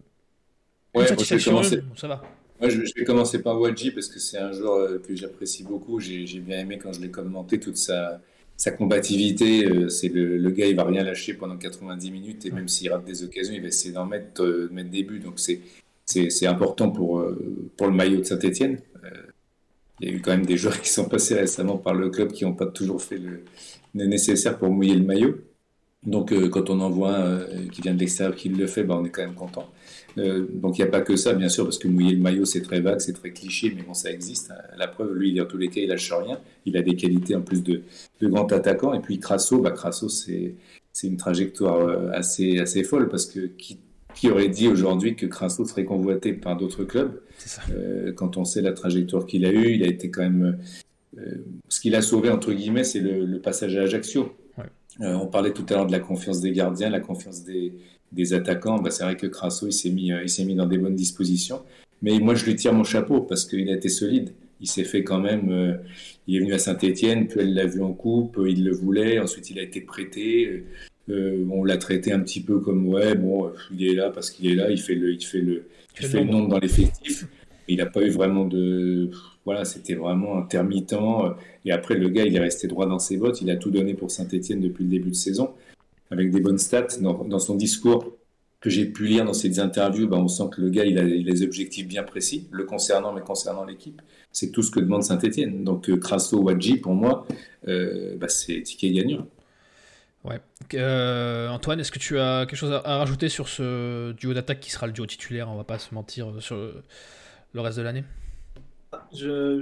[0.96, 1.82] ouais, je vais commencer.
[1.96, 2.22] ça va.
[2.62, 6.00] je, vais commencer par Wadji parce que c'est un joueur euh, que j'apprécie beaucoup.
[6.00, 8.22] J'ai bien aimé quand je l'ai commenté toute sa,
[8.58, 9.66] sa combativité.
[9.66, 13.06] Euh, c'est le, gars, il va rien lâcher pendant 90 minutes et même s'il rate
[13.06, 15.20] des occasions, il va essayer d'en mettre, mettre des buts.
[15.20, 17.26] Donc c'est important pour,
[17.78, 18.80] pour le maillot de Saint-Etienne
[20.02, 22.32] il y a eu quand même des joueurs qui sont passés récemment par le club
[22.32, 23.44] qui n'ont pas toujours fait le,
[23.94, 25.38] nécessaire pour mouiller le maillot.
[26.06, 28.84] Donc, euh, quand on en voit un euh, qui vient de l'extérieur qui le fait,
[28.84, 29.70] ben, on est quand même content.
[30.18, 32.46] Euh, donc, il n'y a pas que ça, bien sûr, parce que mouiller le maillot,
[32.46, 34.52] c'est très vague, c'est très cliché, mais bon, ça existe.
[34.78, 36.40] La preuve, lui, dans tous les cas, il lâche rien.
[36.66, 37.84] Il a des qualités en plus de,
[38.20, 38.94] de grand attaquant.
[38.94, 40.56] Et puis, Crasso, bah, Crasso c'est
[41.08, 43.80] une trajectoire assez, assez folle, parce que qui,
[44.16, 47.22] qui aurait dit aujourd'hui que Crasso serait convoité par d'autres clubs?
[48.16, 50.58] Quand on sait la trajectoire qu'il a eue, il a été quand même.
[51.70, 54.34] Ce qu'il a sauvé, entre guillemets, c'est le, passage à Ajaccio.
[55.00, 57.74] Euh, on parlait tout à l'heure de la confiance des gardiens, la confiance des,
[58.12, 58.80] des attaquants.
[58.80, 61.62] Bah, c'est vrai que Crasso, il s'est mis, il s'est mis dans des bonnes dispositions.
[62.02, 64.34] Mais moi, je lui tire mon chapeau parce qu'il a été solide.
[64.60, 65.80] Il s'est fait quand même.
[66.28, 69.18] il est venu à Saint-Etienne, puis elle l'a vu en coupe, il le voulait.
[69.20, 70.66] Ensuite, il a été prêté.
[71.10, 74.52] Euh, on l'a traité un petit peu comme ouais, bon, il est là parce qu'il
[74.52, 75.66] est là, il fait le, il fait le,
[76.00, 77.26] il fait le nombre dans l'effectif.
[77.72, 79.12] Il n'a pas eu vraiment de,
[79.46, 80.96] voilà, c'était vraiment intermittent.
[81.66, 83.42] Et après, le gars, il est resté droit dans ses bottes.
[83.42, 85.52] Il a tout donné pour Saint-Etienne depuis le début de saison,
[86.10, 87.00] avec des bonnes stats.
[87.00, 88.18] Dans, son discours
[88.60, 91.04] que j'ai pu lire dans ses interviews, ben, on sent que le gars, il a
[91.04, 94.02] les objectifs bien précis, le concernant, mais concernant l'équipe.
[94.32, 95.64] C'est tout ce que demande Saint-Etienne.
[95.64, 97.26] Donc, euh, Crasso, Wadji, pour moi,
[97.68, 99.28] euh, bah, c'est ticket gagnant.
[100.24, 100.40] Ouais.
[100.76, 104.70] Euh, Antoine, est-ce que tu as quelque chose à, rajouter sur ce duo d'attaque qui
[104.70, 105.50] sera le duo titulaire?
[105.50, 106.58] On va pas se mentir sur
[107.54, 108.04] le, reste de l'année?
[109.14, 109.62] Je,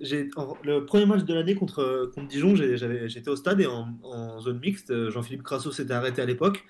[0.00, 0.28] j'ai,
[0.64, 5.10] le premier match de l'année contre, contre Dijon, j'étais au stade et en, zone mixte.
[5.10, 6.64] Jean-Philippe Crasso s'était arrêté à l'époque.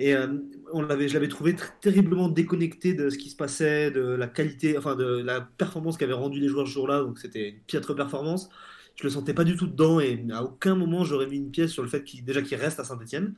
[0.00, 0.28] Et euh,
[0.72, 4.78] on l'avait, je l'avais trouvé terriblement déconnecté de ce qui se passait, de la qualité,
[4.78, 7.00] enfin de la performance qu'avaient rendu les joueurs ce jour-là.
[7.00, 8.48] Donc c'était une piètre performance
[8.98, 11.70] je le sentais pas du tout dedans et à aucun moment j'aurais mis une pièce
[11.70, 13.34] sur le fait qu'il déjà qu'il reste à Saint-Etienne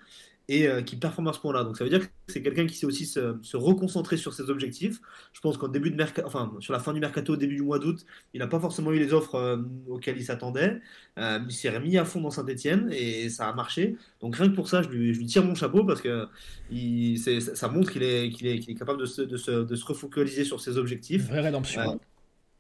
[0.48, 1.64] et euh, qu'il performe à ce point-là.
[1.64, 5.00] Donc ça veut dire que c'est quelqu'un qui sait aussi se, reconcentrer sur ses objectifs.
[5.32, 7.78] Je pense qu'en début de mercato, enfin sur la fin du mercato, début du mois
[7.78, 10.80] d'août, il n'a pas forcément eu les offres euh, auxquelles il s'attendait.
[11.18, 13.96] Euh, il s'est remis à fond dans Saint-Etienne et ça a marché.
[14.20, 16.26] Donc rien que pour ça, je lui, tire mon chapeau parce que
[16.70, 19.84] il, ça montre qu'il est, qu'il est, est, capable de se, de, se, de se
[19.84, 21.28] refocaliser sur ses objectifs.
[21.28, 22.00] Vraie rédemption.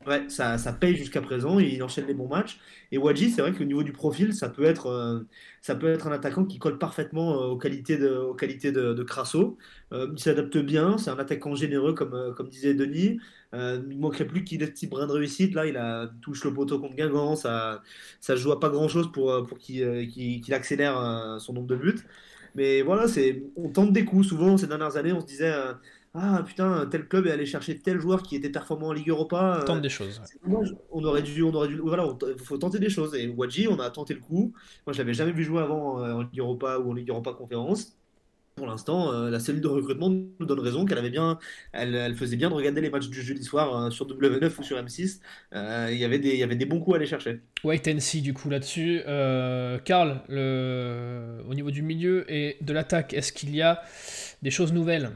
[0.06, 2.58] Ouais, ça, ça paye jusqu'à présent et il enchaîne les bons matchs.
[2.90, 5.20] Et Wadji, c'est vrai qu'au niveau du profil, ça peut être, euh,
[5.60, 9.02] ça peut être un attaquant qui colle parfaitement euh, aux qualités de, aux qualités de,
[9.02, 9.58] Crasso.
[9.92, 13.20] Euh, il s'adapte bien, c'est un attaquant généreux, comme, comme disait Denis.
[13.52, 15.54] il ne manquerait plus qu'il ait petit brin de réussite.
[15.54, 15.78] Là, il
[16.22, 17.82] touche le poteau contre Guingamp, ça
[18.26, 22.00] ne joue à pas grand-chose pour, pour qu'il accélère son nombre de buts.
[22.54, 23.04] Mais voilà,
[23.56, 24.28] on tente des coups.
[24.28, 25.52] Souvent, ces dernières années, on se disait
[26.12, 29.60] ah putain, tel club est allé chercher tel joueur qui était performant en Ligue Europa.
[29.60, 30.20] Euh, tente des choses.
[30.90, 32.04] On aurait dû, on aurait dû, voilà,
[32.36, 33.14] il faut tenter des choses.
[33.14, 34.52] Et Wadji, on a tenté le coup.
[34.86, 37.32] Moi, je l'avais jamais vu jouer avant euh, en Ligue Europa ou en Ligue Europa
[37.32, 37.96] conférence.
[38.56, 41.38] pour l'instant, euh, la cellule de recrutement nous donne raison qu'elle avait bien,
[41.72, 44.76] elle, faisait bien de regarder les matchs du jeudi soir euh, sur W9 ou sur
[44.78, 45.20] M6.
[45.54, 47.40] Euh, il, y avait des, il y avait des bons coups à aller chercher.
[47.62, 49.02] Wait and see du coup là-dessus.
[49.84, 51.38] Karl, le...
[51.48, 53.80] au niveau du milieu et de l'attaque, est-ce qu'il y a
[54.42, 55.12] des choses nouvelles?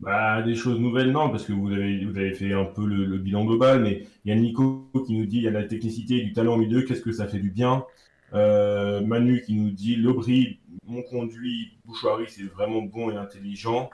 [0.00, 3.18] Bah, des choses nouvelles, non, parce que vous avez, vous avez fait un peu le,
[3.18, 6.16] bilan global, mais il y a Nico qui nous dit il y a la technicité
[6.16, 7.84] et du talent au milieu, qu'est-ce que ça fait du bien?
[8.32, 13.90] Euh, Manu qui nous dit Lobry, mon conduit, Bouchoirie, c'est vraiment bon et intelligent.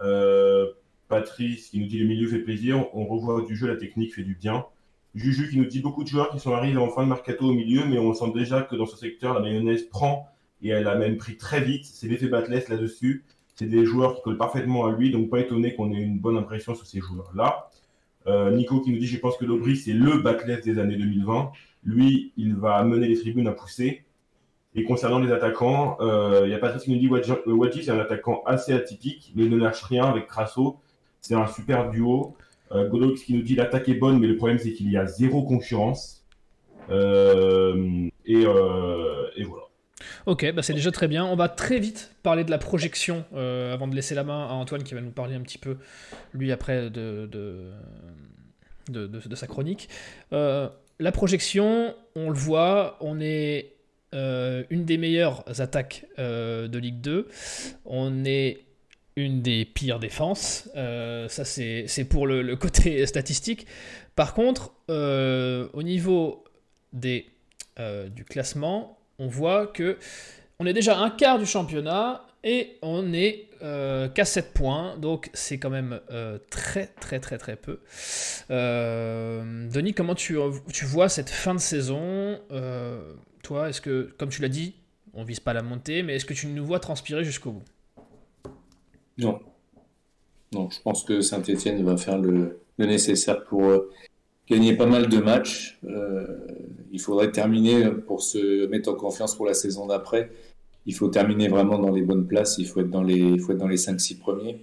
[0.00, 0.66] Euh,
[1.08, 4.24] Patrice qui nous dit le milieu fait plaisir, on revoit du jeu, la technique fait
[4.24, 4.66] du bien.
[5.14, 7.52] Juju qui nous dit beaucoup de joueurs qui sont arrivés en fin de mercato au
[7.52, 10.28] milieu, mais on sent déjà que dans ce secteur, la mayonnaise prend
[10.62, 11.84] et elle a même pris très vite.
[11.84, 13.24] C'est l'effet Batless là-dessus.
[13.54, 16.36] C'est des joueurs qui collent parfaitement à lui, donc pas étonné qu'on ait une bonne
[16.36, 17.70] impression sur ces joueurs-là.
[18.26, 21.52] Euh, Nico qui nous dit Je pense que Lobry, c'est le Batless des années 2020.
[21.84, 24.04] Lui, il va mener les tribunes à pousser.
[24.76, 28.00] Et concernant les attaquants, euh, il y a Patrice qui nous dit Wadji, c'est un
[28.00, 30.80] attaquant assez atypique, mais ne lâche rien avec Crasso.
[31.20, 32.34] C'est un super duo.
[32.72, 35.06] Euh, Godox qui nous dit l'attaque est bonne, mais le problème c'est qu'il y a
[35.06, 36.24] zéro concurrence.
[36.90, 39.63] Euh, et, voilà.
[40.26, 41.24] Ok, bah c'est déjà très bien.
[41.24, 44.82] On va très vite parler de la projection avant de laisser la main à Antoine
[44.82, 45.76] qui va nous parler un petit peu,
[46.32, 47.70] lui, après de, de,
[48.88, 49.88] de sa chronique
[50.98, 53.72] la projection, on le voit, on est
[54.14, 57.28] euh, une des meilleures attaques euh, de Ligue 2.
[57.84, 58.60] On est
[59.16, 60.68] une des pires défenses.
[60.76, 63.66] Euh, ça, c'est pour le, côté statistique.
[64.14, 66.44] Par contre, au niveau
[66.92, 67.26] des,
[68.14, 69.98] du classement, on voit que
[70.58, 75.30] on est déjà un quart du championnat et on est euh, qu'à 7 points, donc
[75.32, 77.80] c'est quand même euh, très très très très peu.
[78.50, 80.36] Euh, Denis, comment tu,
[80.82, 82.38] vois cette fin de saison?
[83.42, 84.74] Toi, est-ce que, comme tu l'as dit,
[85.12, 87.64] on vise pas la montée, mais est-ce que tu nous vois transpirer jusqu'au bout?
[89.18, 89.40] Non.
[90.52, 93.62] Non, je pense que Saint-Etienne va faire le nécessaire pour
[94.48, 95.78] gagner pas mal de matchs.
[96.92, 100.30] il faudrait terminer pour se mettre en confiance pour la saison d'après
[100.86, 103.52] il faut terminer vraiment dans les bonnes places, il faut être dans les, il faut
[103.52, 104.58] être dans les 5-6 premiers.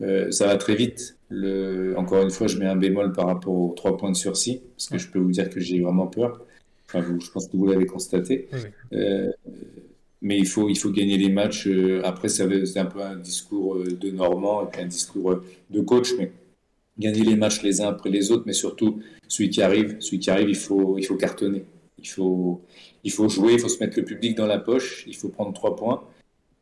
[0.00, 1.16] Euh, ça va très vite.
[1.28, 4.62] Le, encore une fois, je mets un bémol par rapport aux 3 points de sursis,
[4.76, 6.44] parce que je peux vous dire que j'ai vraiment peur.
[6.86, 8.48] Enfin, vous, je pense que vous l'avez constaté.
[8.92, 9.30] Euh,
[10.20, 11.66] mais il faut, il faut gagner les matchs.
[11.68, 16.32] Euh, après, c'est un peu un discours de Normand et un discours de coach, mais
[16.98, 20.30] gagner les matchs les uns après les autres, mais surtout celui qui arrive, celui qui
[20.30, 21.64] arrive, il faut, il faut cartonner.
[21.98, 22.60] Il faut,
[23.04, 25.52] il faut jouer, il faut se mettre le public dans la poche, il faut prendre
[25.52, 26.02] trois points,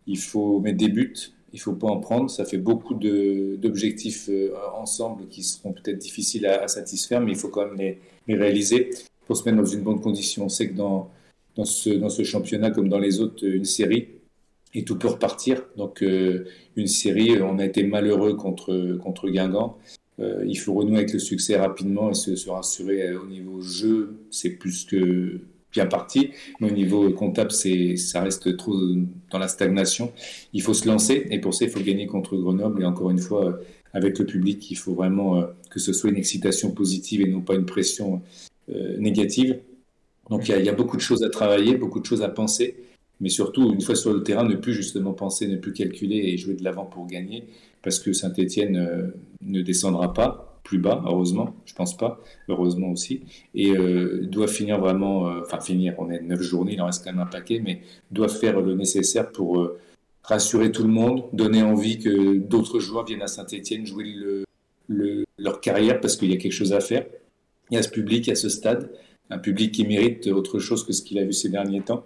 [0.06, 1.14] il faut mettre des buts,
[1.52, 2.30] il faut pas en prendre.
[2.30, 7.48] Ça fait beaucoup d'objectifs euh, ensemble qui seront peut-être difficiles à, satisfaire, mais il faut
[7.48, 7.76] quand même
[8.26, 8.90] les, réaliser
[9.26, 10.44] pour se mettre dans une bonne condition.
[10.44, 11.10] On sait que dans,
[11.56, 14.08] dans, ce, dans ce championnat, comme dans les autres, une série,
[14.74, 15.64] et tout peut repartir.
[15.76, 19.78] Donc euh, une série, on a été malheureux contre, contre Guingamp.
[20.20, 24.16] Euh, il faut renouer avec le succès rapidement et se, rassurer au niveau jeu.
[24.30, 25.40] C'est plus que
[25.72, 26.30] bien parti.
[26.60, 28.74] Mais au niveau comptable, ça reste trop
[29.30, 30.12] dans la stagnation.
[30.52, 32.82] Il faut se lancer et pour ça, il faut gagner contre Grenoble.
[32.82, 33.58] Et encore une fois,
[33.92, 37.40] avec le public, il faut vraiment euh, que ce soit une excitation positive et non
[37.40, 38.22] pas une pression
[38.70, 39.60] euh, négative.
[40.28, 42.76] Donc il y, a, beaucoup de choses à travailler, beaucoup de choses à penser.
[43.20, 46.38] Mais surtout, une fois sur le terrain, ne plus justement penser, ne plus calculer et
[46.38, 47.44] jouer de l'avant pour gagner,
[47.82, 53.22] parce que Saint-Etienne euh, ne descendra pas plus bas, heureusement, je pense pas, heureusement aussi,
[53.54, 57.02] et euh, doit finir vraiment, euh, enfin finir, on est neuf journées, il en reste
[57.02, 59.70] quand même un paquet, mais doit faire le nécessaire pour
[60.22, 64.04] rassurer tout le monde, donner envie que d'autres joueurs viennent à Saint-Etienne jouer
[64.88, 67.06] le, leur carrière parce qu'il y a quelque chose à faire.
[67.70, 68.90] Il y a ce public, a ce stade,
[69.30, 72.04] un public qui mérite autre chose que ce qu'il a vu ces derniers temps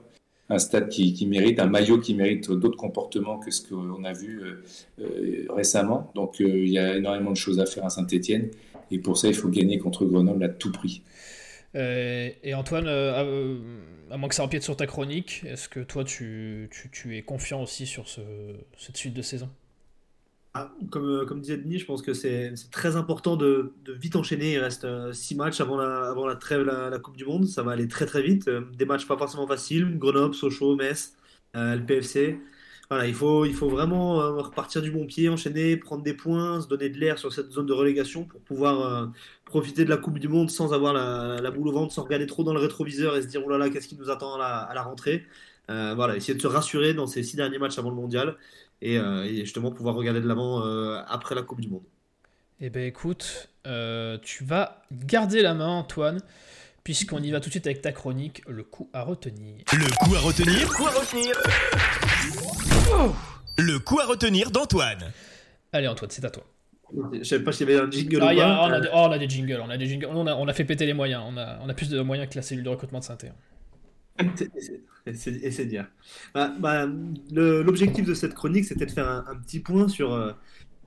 [0.51, 4.43] un stade qui, mérite, un maillot qui mérite d'autres comportements que ce qu'on a vu
[4.43, 4.63] euh,
[5.01, 6.11] euh, récemment.
[6.15, 8.51] Donc euh, il y a énormément de choses à faire à Saint-Etienne.
[8.91, 11.03] Et pour ça, il faut gagner contre Grenoble à tout prix.
[11.75, 16.69] et Antoine, à, moins que ça empiète sur ta chronique, est-ce que toi, tu,
[17.11, 18.21] es confiant aussi sur ce,
[18.79, 19.49] cette suite de saison?
[20.91, 24.53] Comme, euh, comme, disait Denis, je pense que c'est très important de, vite enchaîner.
[24.53, 27.47] Il reste 6 euh, matchs avant la, Coupe du Monde.
[27.47, 28.47] Ça va aller très très vite.
[28.49, 29.99] Euh, des matchs pas forcément faciles.
[29.99, 31.17] Grenoble, Sochaux, Metz,
[31.55, 32.39] le PFC.
[32.91, 36.99] Voilà, il faut, vraiment repartir du bon pied, enchaîner, prendre des points, se donner de
[36.99, 39.11] l'air sur cette zone de relégation pour pouvoir
[39.47, 42.45] profiter de la Coupe du Monde sans avoir la, boule au ventre, sans regarder trop
[42.45, 44.59] dans le rétroviseur et se dire oh là là, qu'est-ce qui nous attend à la,
[44.59, 45.25] à la rentrée.
[45.67, 48.37] voilà, essayer de se rassurer dans ces six derniers matchs avant le mondial
[48.83, 51.85] euh, et, justement pouvoir regarder de l'avant euh, après la Coupe du Monde.
[52.61, 56.21] Eh ben écoute, euh, tu vas garder la main Antoine,
[56.85, 59.57] puisqu'on y va tout de suite avec ta chronique, le coup à retenir.
[59.73, 61.35] Le coup à retenir, coup à retenir.
[63.59, 65.13] Le coup à retenir d'Antoine.
[65.73, 66.45] Allez Antoine, c'est à toi.
[67.13, 68.61] Je savais pas s'il y avait un jingle ah, ou pas.
[68.63, 70.07] Oh, on, a des, oh, on, a des, jingles, on a des jingles.
[70.11, 71.23] On a, on a fait péter les moyens.
[71.27, 73.31] On a, on a plus de moyens que la cellule de recrutement de synthé.
[75.07, 75.87] Et c'est dire.
[76.35, 76.87] Bah, bah,
[77.33, 80.33] L'objectif de cette chronique, c'était de faire un, petit point sur euh,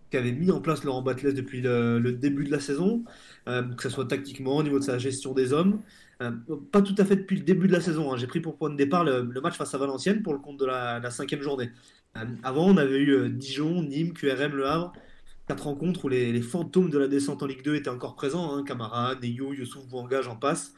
[0.09, 3.03] qu'avait mis en place Laurent Batles depuis le, début de la saison,
[3.47, 5.81] euh, que ce soit tactiquement, au niveau de sa gestion des hommes.
[6.23, 6.31] Euh,
[6.71, 8.11] pas tout à fait depuis le début de la saison.
[8.11, 8.17] Hein.
[8.17, 10.65] J'ai pris pour point de départ le, match face à Valenciennes pour le compte de
[10.65, 11.69] la, cinquième journée.
[12.43, 14.93] avant, on avait eu Dijon, Nîmes, QRM, Le Havre.
[15.47, 18.55] Quatre rencontres où les, fantômes de la descente en Ligue 2 étaient encore présents.
[18.55, 18.63] Hein.
[18.63, 20.73] Camara, Neyo, Youssouf Bouanga, j'en passe.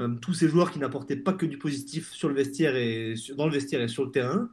[0.00, 3.46] Euh, tous ces joueurs qui n'apportaient pas que du positif sur le vestiaire et dans
[3.46, 4.48] le vestiaire et sur le terrain.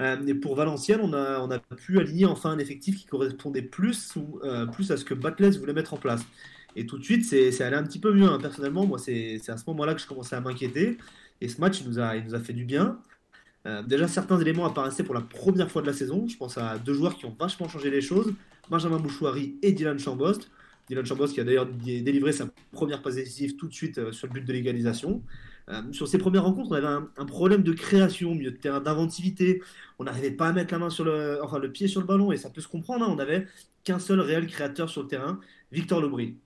[0.00, 3.62] Euh, et pour Valenciennes, on a, on a pu aligner enfin un effectif qui correspondait
[3.62, 6.22] plus, euh, plus à ce que Batles voulait mettre en place.
[6.76, 8.26] Et tout de suite, c'est allé un petit peu mieux.
[8.28, 8.38] Hein.
[8.40, 10.98] Personnellement, moi, c'est à ce moment-là que je commençais à m'inquiéter.
[11.40, 12.98] Et ce match, il nous a, il nous a fait du bien.
[13.86, 16.26] déjà, certains éléments apparaissaient pour la première fois de la saison.
[16.28, 18.32] Je pense à deux joueurs qui ont vachement changé les choses
[18.70, 20.50] Benjamin Bouchouari et Dylan Chambost.
[20.88, 24.26] Dylan Chambos qui a d'ailleurs délivré sa première passe décisive tout de suite euh, sur
[24.26, 25.22] le but de l'égalisation.
[25.68, 29.62] Euh, sur ces premières rencontres, on avait un, problème de création, milieu de terrain, d'inventivité.
[29.98, 32.32] On n'arrivait pas à mettre la main sur le, enfin le pied sur le ballon
[32.32, 33.04] et ça peut se comprendre.
[33.04, 33.08] Hein.
[33.10, 33.46] on n'avait
[33.84, 35.40] qu'un seul réel créateur sur le terrain,
[35.72, 36.36] Victor Lobry.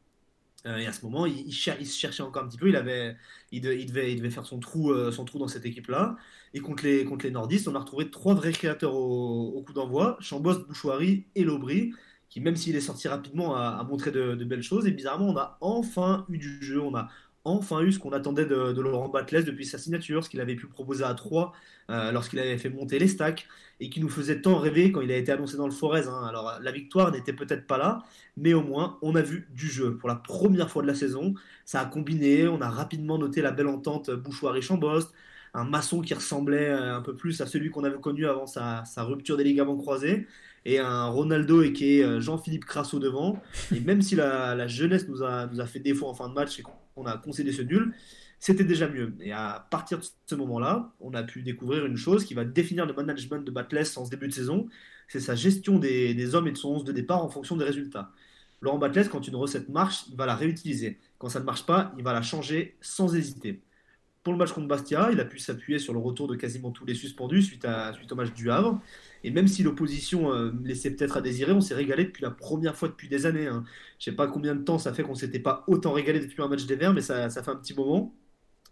[0.67, 2.69] Euh, et à ce moment, il, se cherchait encore un petit peu.
[2.69, 3.17] Il, avait,
[3.51, 6.17] il, devait, faire son trou, dans cette équipe-là.
[6.55, 10.17] Et contre les, contre les nordistes, on a retrouvé trois vrais créateurs au, coup d'envoi
[10.21, 11.93] Chambos, Bouchouari et Lobry
[12.33, 14.87] qui, même s'il est sorti rapidement, a, montré de, belles choses.
[14.87, 17.11] Et bizarrement, on a enfin eu du jeu, on a
[17.45, 20.67] enfin eu ce qu'on attendait de, Laurent Batles depuis sa signature, ce qu'il avait pu
[20.67, 21.53] proposer à 3
[21.91, 23.47] euh, lorsqu'il avait fait monter les stacks,
[23.81, 26.07] et qui nous faisait tant rêver quand il a été annoncé dans le Forez.
[26.07, 26.25] Hein.
[26.27, 28.03] Alors la victoire n'était peut-être pas là,
[28.39, 29.99] mais au moins on a vu du jeu.
[29.99, 31.35] Pour la première fois de la saison,
[31.67, 35.13] ça a combiné, on a rapidement noté la belle entente bouchoir et Chambost,
[35.53, 38.87] un maçon qui ressemblait euh, un peu plus à celui qu'on avait connu avant sa,
[38.87, 40.27] sa rupture des ligaments croisés
[40.65, 43.43] et un Ronaldo et qui est euh, Jean-Philippe Crasso devant.
[43.75, 47.07] Et même si la, jeunesse nous a, fait défaut en fin de match et qu'on
[47.07, 47.93] a concédé ce nul,
[48.39, 49.15] c'était déjà mieux.
[49.21, 52.87] Et à partir de ce moment-là, on a pu découvrir une chose qui va définir
[52.87, 54.69] le management de Batless en ce début de saison,
[55.09, 58.11] c'est sa gestion des, hommes et de son 11 de départ en fonction des résultats.
[58.61, 60.99] Laurent Batless, quand une recette marche, il va la réutiliser.
[61.19, 63.61] Quand ça ne marche pas, il va la changer sans hésiter.
[64.23, 66.85] Pour le match contre Bastia, il a pu s'appuyer sur le retour de quasiment tous
[66.85, 68.81] les suspendus suite, à, suite au match du Havre.
[69.25, 72.77] Et même si l'opposition euh, laissait peut-être à désirer, on s'est régalé depuis la première
[72.77, 73.49] fois depuis des années.
[73.49, 73.65] Hein.
[73.99, 76.41] Je ne sais pas combien de temps ça fait qu'on s'était pas autant régalé depuis
[76.41, 78.15] un match des Verts, mais ça, fait un petit moment.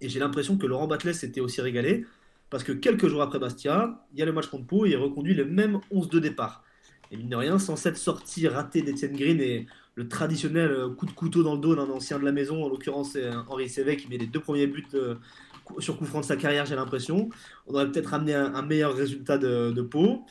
[0.00, 2.06] Et j'ai l'impression que Laurent Batles s'était aussi régalé,
[2.48, 4.96] parce que quelques jours après Bastia, il y a le match contre Pau et il
[4.96, 6.64] reconduit le même 11 de départ.
[7.10, 11.06] Et mine de rien, sans cette sortie ratée d'Etienne Green et le traditionnel euh, coup
[11.06, 13.16] de couteau dans le dos d'un ancien de la maison, en l'occurrence
[13.48, 15.16] Henri Sévec, qui met les deux premiers buts euh,
[15.78, 17.28] sur coup franc de sa carrière, j'ai l'impression.
[17.66, 20.24] On aurait peut-être amené un, meilleur résultat de, de Pau.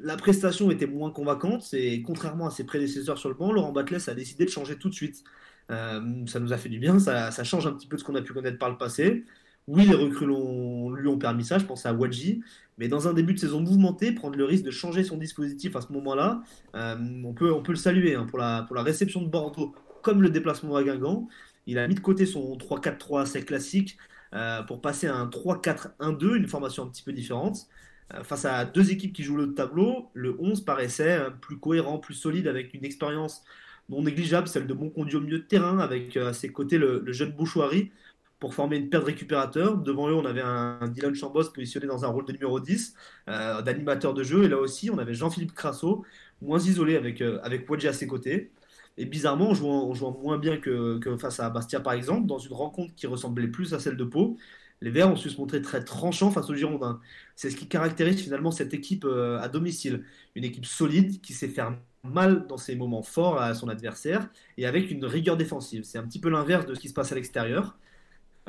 [0.00, 4.02] La prestation était moins convaincante et contrairement à ses prédécesseurs sur le banc, Laurent Batles
[4.08, 5.22] a décidé de changer tout de suite.
[5.70, 8.14] Euh, ça nous a fait du bien, ça, change un petit peu de ce qu'on
[8.16, 9.24] a pu connaître par le passé.
[9.66, 12.42] Oui, les recrues lui ont permis ça, je pense à Wadji,
[12.76, 15.80] mais dans un début de saison mouvementé, prendre le risque de changer son dispositif à
[15.80, 16.42] ce moment-là,
[16.74, 20.82] euh, on, peut, le saluer hein, pour, la, réception de Bordeaux comme le déplacement à
[20.82, 21.28] Guingamp.
[21.66, 23.96] Il a mis de côté son 3-4-3 assez classique
[24.34, 27.66] euh, pour passer à un 3-4-1-2, une formation un petit peu différente.
[28.12, 32.14] Euh, face à deux équipes qui jouent le tableau, le 11 paraissait plus cohérent, plus
[32.14, 33.42] solide, avec une expérience
[33.88, 37.02] non négligeable, celle de bon conduit au milieu de terrain, avec à ses côtés le,
[37.12, 37.90] jeune Bouchouari
[38.38, 39.78] pour former une paire de récupérateurs.
[39.78, 42.94] Devant eux, on avait un, Dylan Chambos positionné dans un rôle de numéro 10,
[43.26, 44.44] d'animateur de jeu.
[44.44, 46.04] Et là aussi, on avait Jean-Philippe Crasso,
[46.42, 48.52] moins isolé avec, avec Wadji à ses côtés.
[48.96, 52.94] Et bizarrement, en jouant, moins bien que, face à Bastia, par exemple, dans une rencontre
[52.94, 54.36] qui ressemblait plus à celle de Pau,
[54.80, 57.00] les Verts ont su se montrer très tranchants face aux Girondins.
[57.36, 60.04] C'est ce qui caractérise finalement cette équipe euh, à domicile.
[60.34, 64.28] Une équipe solide qui sait faire mal dans ses moments forts à son adversaire
[64.58, 65.84] et avec une rigueur défensive.
[65.84, 67.78] C'est un petit peu l'inverse de ce qui se passe à l'extérieur.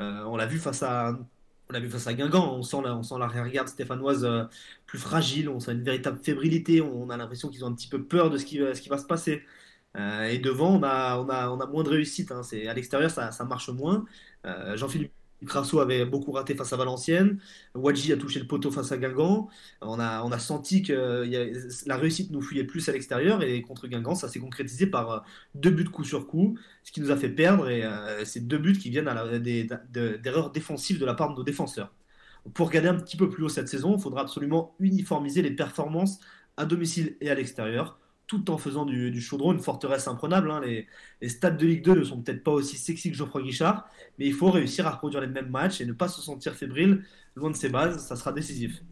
[0.00, 1.18] Euh, on l'a vu face à
[1.68, 4.44] on l'a vu face à Guingamp, on sent la, on sent la garde stéphanoise euh,
[4.86, 8.04] plus fragile, on sent une véritable fébrilité, on a l'impression qu'ils ont un petit peu
[8.04, 9.42] peur de ce qui, ce qui va se passer.
[9.96, 12.30] Euh, et devant, on a, on, a, on a moins de réussite.
[12.32, 12.42] Hein.
[12.42, 14.04] C'est, à l'extérieur, ça, ça marche moins.
[14.44, 15.12] Euh, Jean-Philippe
[15.44, 17.38] Crasso avait beaucoup raté face à Valenciennes.
[17.74, 19.48] Wadji a touché le poteau face à Guingamp.
[19.82, 21.28] On a, senti que
[21.86, 23.42] la réussite nous fuyait plus à l'extérieur.
[23.42, 25.18] Et contre Guingamp, ça s'est concrétisé par euh,
[25.54, 27.68] deux buts coup sur coup, ce qui nous a fait perdre.
[27.68, 29.10] Et euh, c'est deux buts qui viennent
[29.90, 31.92] d'erreurs défensives de la part de nos défenseurs.
[32.54, 36.20] Pour regarder un petit peu plus haut cette saison, il faudra absolument uniformiser les performances
[36.56, 40.50] à domicile et à l'extérieur tout en faisant du, chaudron une forteresse imprenable.
[40.50, 40.60] Hein.
[40.60, 44.26] Les, stades de Ligue 2 ne sont peut-être pas aussi sexy que Geoffroy Guichard, mais
[44.26, 47.04] il faut réussir à reproduire les mêmes matchs et ne pas se sentir fébrile
[47.34, 48.82] loin de ses bases, ça sera décisif.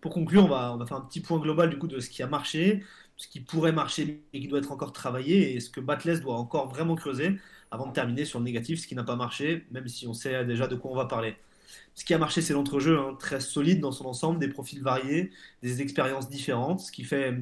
[0.00, 2.08] Pour conclure, on va, on va faire un petit point global du coup de ce
[2.08, 2.82] qui a marché,
[3.16, 6.36] ce qui pourrait marcher et qui doit être encore travaillé, et ce que Batless doit
[6.36, 7.38] encore vraiment creuser
[7.70, 10.44] avant de terminer sur le négatif, ce qui n'a pas marché, même si on sait
[10.44, 11.36] déjà de quoi on va parler.
[11.94, 15.30] Ce qui a marché, c'est l'entrejeu, hein, très solide dans son ensemble, des profils variés,
[15.62, 17.36] des expériences différentes, ce qui fait,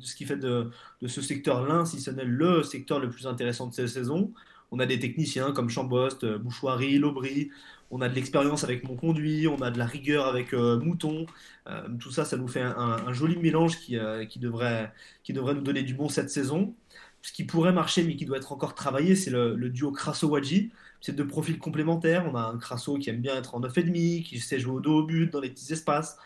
[0.00, 0.70] ce qui fait de,
[1.06, 4.32] ce secteur l'un, si ce n'est le secteur le plus intéressant de cette saison.
[4.70, 7.50] On a des techniciens comme Chambost, Bouchoirie, Lobry,
[7.90, 11.26] on a de l'expérience avec mon conduit, on a de la rigueur avec euh, Mouton.
[11.68, 14.92] Euh, tout ça, ça nous fait un, joli mélange qui, euh, qui, devrait,
[15.22, 16.74] qui devrait nous donner du bon cette saison.
[17.22, 20.72] Ce qui pourrait marcher, mais qui doit être encore travaillé, c'est le, duo Crasso-Wadji.
[21.04, 22.24] C'est deux profils complémentaires.
[22.32, 25.00] On a un Crasso qui aime bien être en 9,5, qui sait jouer au dos
[25.00, 26.16] au but, dans les petits espaces.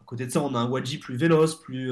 [0.00, 1.90] À côté de ça, on a un Wadji plus véloce, plus,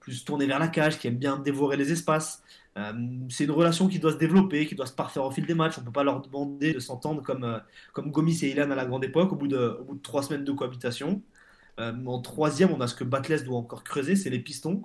[0.00, 2.42] plus tourné vers la cage, qui aime bien dévorer les espaces.
[2.76, 2.92] Euh,
[3.28, 5.78] c'est une relation qui doit se développer, qui doit se parfaire au fil des matchs.
[5.78, 7.58] On ne peut pas leur demander de s'entendre comme, euh,
[7.92, 10.22] comme Gomis et Ilan à la grande époque au bout de, au bout de trois
[10.22, 11.22] semaines de cohabitation.
[11.80, 14.82] Euh, en troisième, on a ce que Batless doit encore creuser, c'est les pistons.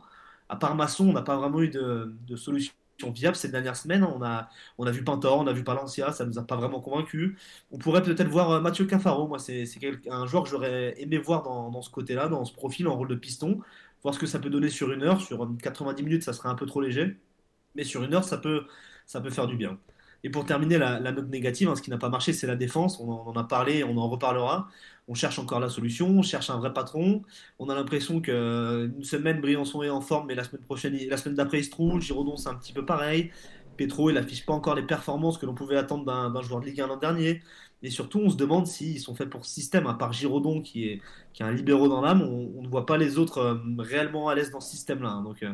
[0.50, 2.74] À part Masson, on n'a pas vraiment eu de, de, solution
[3.08, 4.04] viable ces dernières semaines.
[4.04, 6.82] On a, on a vu Pintor, on a vu Palencia, ça nous a pas vraiment
[6.82, 7.38] convaincu.
[7.72, 9.28] On pourrait peut-être voir Mathieu Cafaro.
[9.28, 9.66] Moi, c'est
[10.10, 13.08] un joueur que j'aurais aimé voir dans, dans ce côté-là, dans ce profil en rôle
[13.08, 13.60] de piston.
[14.04, 15.22] Voir ce que ça peut donner sur une heure.
[15.22, 17.18] Sur 90 minutes, ça serait un peu trop léger
[17.76, 18.66] mais sur une heure, ça peut,
[19.06, 19.80] ça peut faire du bien.
[20.24, 23.00] Et pour terminer, la, note négative, hein, ce qui n'a pas marché, c'est la défense.
[23.00, 24.68] On en, a parlé, on en reparlera.
[25.08, 27.24] On cherche encore la solution, on cherche un vrai patron.
[27.58, 31.36] On a l'impression qu'une semaine, Briançon est en forme, mais la semaine prochaine, la semaine
[31.36, 32.02] d'après, il se trouve.
[32.02, 33.32] Girodon, c'est un petit peu pareil.
[33.78, 36.82] Petro, il n'affiche pas encore les performances que l'on pouvait attendre d'un joueur de Ligue
[36.82, 37.42] 1 l'an dernier.
[37.82, 40.88] Et surtout, on se demande s'ils sont faits pour ce système, à part Giraudon qui
[40.88, 41.02] est,
[41.34, 44.36] qui est un libéraux dans l'âme, on, ne voit pas les autres euh, réellement à
[44.36, 45.10] l'aise dans ce système-là.
[45.10, 45.24] Hein.
[45.24, 45.54] Donc, euh,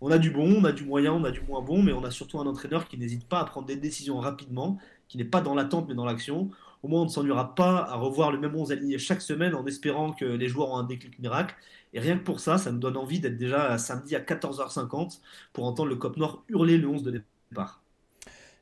[0.00, 2.04] on a du bon, on a du moyen, on a du moins bon, mais on
[2.04, 5.40] a surtout un entraîneur qui n'hésite pas à prendre des décisions rapidement, qui n'est pas
[5.40, 6.50] dans l'attente mais dans l'action.
[6.84, 9.66] Au moins, on ne s'ennuiera pas à revoir le même 11 aligné chaque semaine en
[9.66, 11.56] espérant que les joueurs ont un déclic miracle.
[11.92, 15.20] Et rien que pour ça, ça me donne envie d'être déjà samedi à 14h50
[15.52, 17.83] pour entendre le Cop Noir hurler le 11 de départ.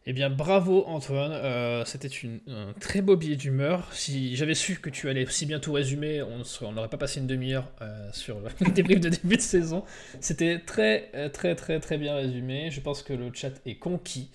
[0.04, 2.10] Eh bien, bravo Antoine, euh, c'était
[2.48, 3.86] un très beau billet d'humeur.
[3.92, 7.28] Si j'avais su que tu allais si bien tout résumer, on n'aurait pas passé une
[7.28, 9.84] demi-heure euh, sur le débrief de début de saison.
[10.20, 12.72] C'était très, euh, très, très, très bien résumé.
[12.72, 14.32] Je pense que le chat est conquis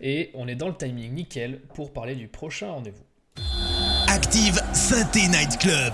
[0.00, 3.04] et on est dans le timing nickel pour parler du prochain rendez-vous.
[4.08, 5.92] Active Synthé Night Club.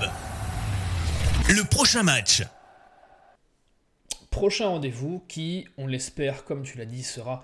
[1.49, 2.45] Le prochain match.
[4.31, 7.43] Prochain rendez-vous qui, on l'espère, comme tu l'as dit, sera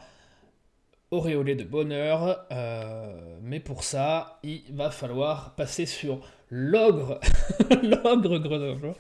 [1.11, 7.20] auréolé de bonheur, euh, mais pour ça, il va falloir passer sur l'ogre,
[7.82, 8.94] l'ogre Grenoble,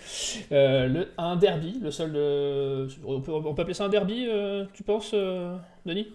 [0.52, 2.88] euh, le, un derby, le seul de...
[3.04, 5.14] On peut, appeler ça un derby, euh, tu penses,
[5.84, 6.08] Denis?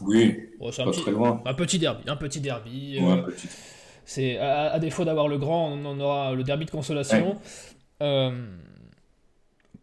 [0.00, 1.40] Oui, pas petit, très loin.
[1.44, 2.98] Un petit derby, un petit derby.
[4.04, 7.38] C'est à, défaut d'avoir le grand, on aura le derby de consolation.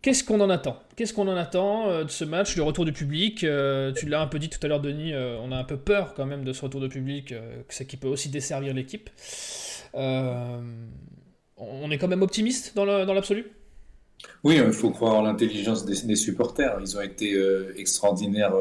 [0.04, 0.78] Qu'est-ce qu'on en attend?
[0.98, 4.22] Qu'est-ce qu'on en attend euh, de ce match, le retour du public euh, Tu l'as
[4.22, 6.44] un peu dit tout à l'heure, Denis, euh, on a un peu peur quand même
[6.44, 9.10] de ce retour de public, que c'est qui peut aussi desservir l'équipe.
[9.94, 10.60] on
[11.90, 13.46] est quand même optimiste dans l'absolu?
[14.44, 16.78] Oui, il faut croire en l'intelligence des, supporters.
[16.82, 17.42] Ils ont été
[17.78, 18.56] extraordinaires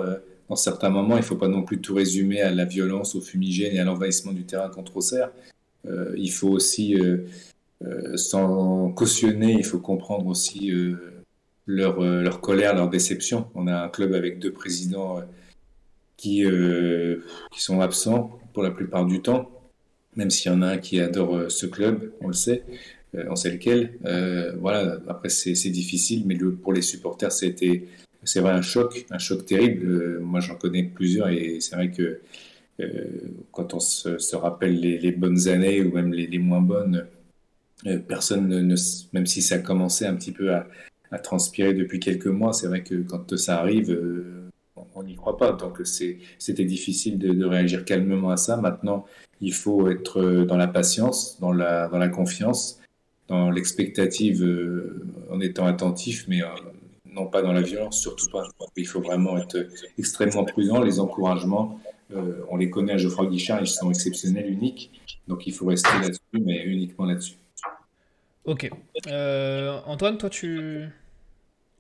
[0.49, 1.17] dans certains moments.
[1.17, 3.85] Il ne faut pas non plus tout résumer à la violence, au fumigène et à
[3.85, 5.33] l'envahissement du terrain contre Auxerre.
[6.17, 6.97] il faut aussi,
[8.15, 10.71] sans cautionner, il faut comprendre aussi
[11.67, 13.47] leur, euh, leur colère, leur déception.
[13.55, 15.23] On a un club avec deux présidents euh,
[16.17, 19.51] qui, euh, qui sont absents pour la plupart du temps,
[20.17, 22.65] même s'il y en a un qui adore ce club, on le sait,
[23.15, 23.99] on sait lequel.
[24.61, 27.85] voilà, après c'est difficile, mais pour les supporters, c'était
[28.25, 30.21] c'est vrai un choc, un choc terrible.
[30.21, 32.21] moi j'en connais plusieurs et c'est vrai que
[33.53, 37.07] quand on se, rappelle les, bonnes années ou même les, moins bonnes,
[38.07, 38.77] personne ne,
[39.15, 40.67] même si ça commençait un petit peu à,
[41.13, 42.53] à transpirer depuis quelques mois.
[42.53, 44.51] C'est vrai que quand ça arrive, euh,
[44.95, 45.53] on n'y croit pas.
[45.53, 48.57] Donc c'était difficile de, réagir calmement à ça.
[48.57, 49.05] Maintenant,
[49.41, 52.81] il faut être dans la patience, dans la, confiance,
[53.29, 56.47] dans l'expectative, euh, en étant attentif, mais euh,
[57.07, 58.45] non pas dans la violence, surtout pas.
[58.77, 59.67] Il faut vraiment être
[59.99, 60.83] extrêmement prudent.
[60.83, 61.79] Les encouragements,
[62.51, 64.91] on les connaît à Geoffroy Guichard, ils sont exceptionnels, uniques.
[65.29, 67.37] Donc il faut rester là-dessus, mais uniquement là-dessus.
[68.45, 68.71] Ok.
[69.87, 70.89] Antoine, toi, tu,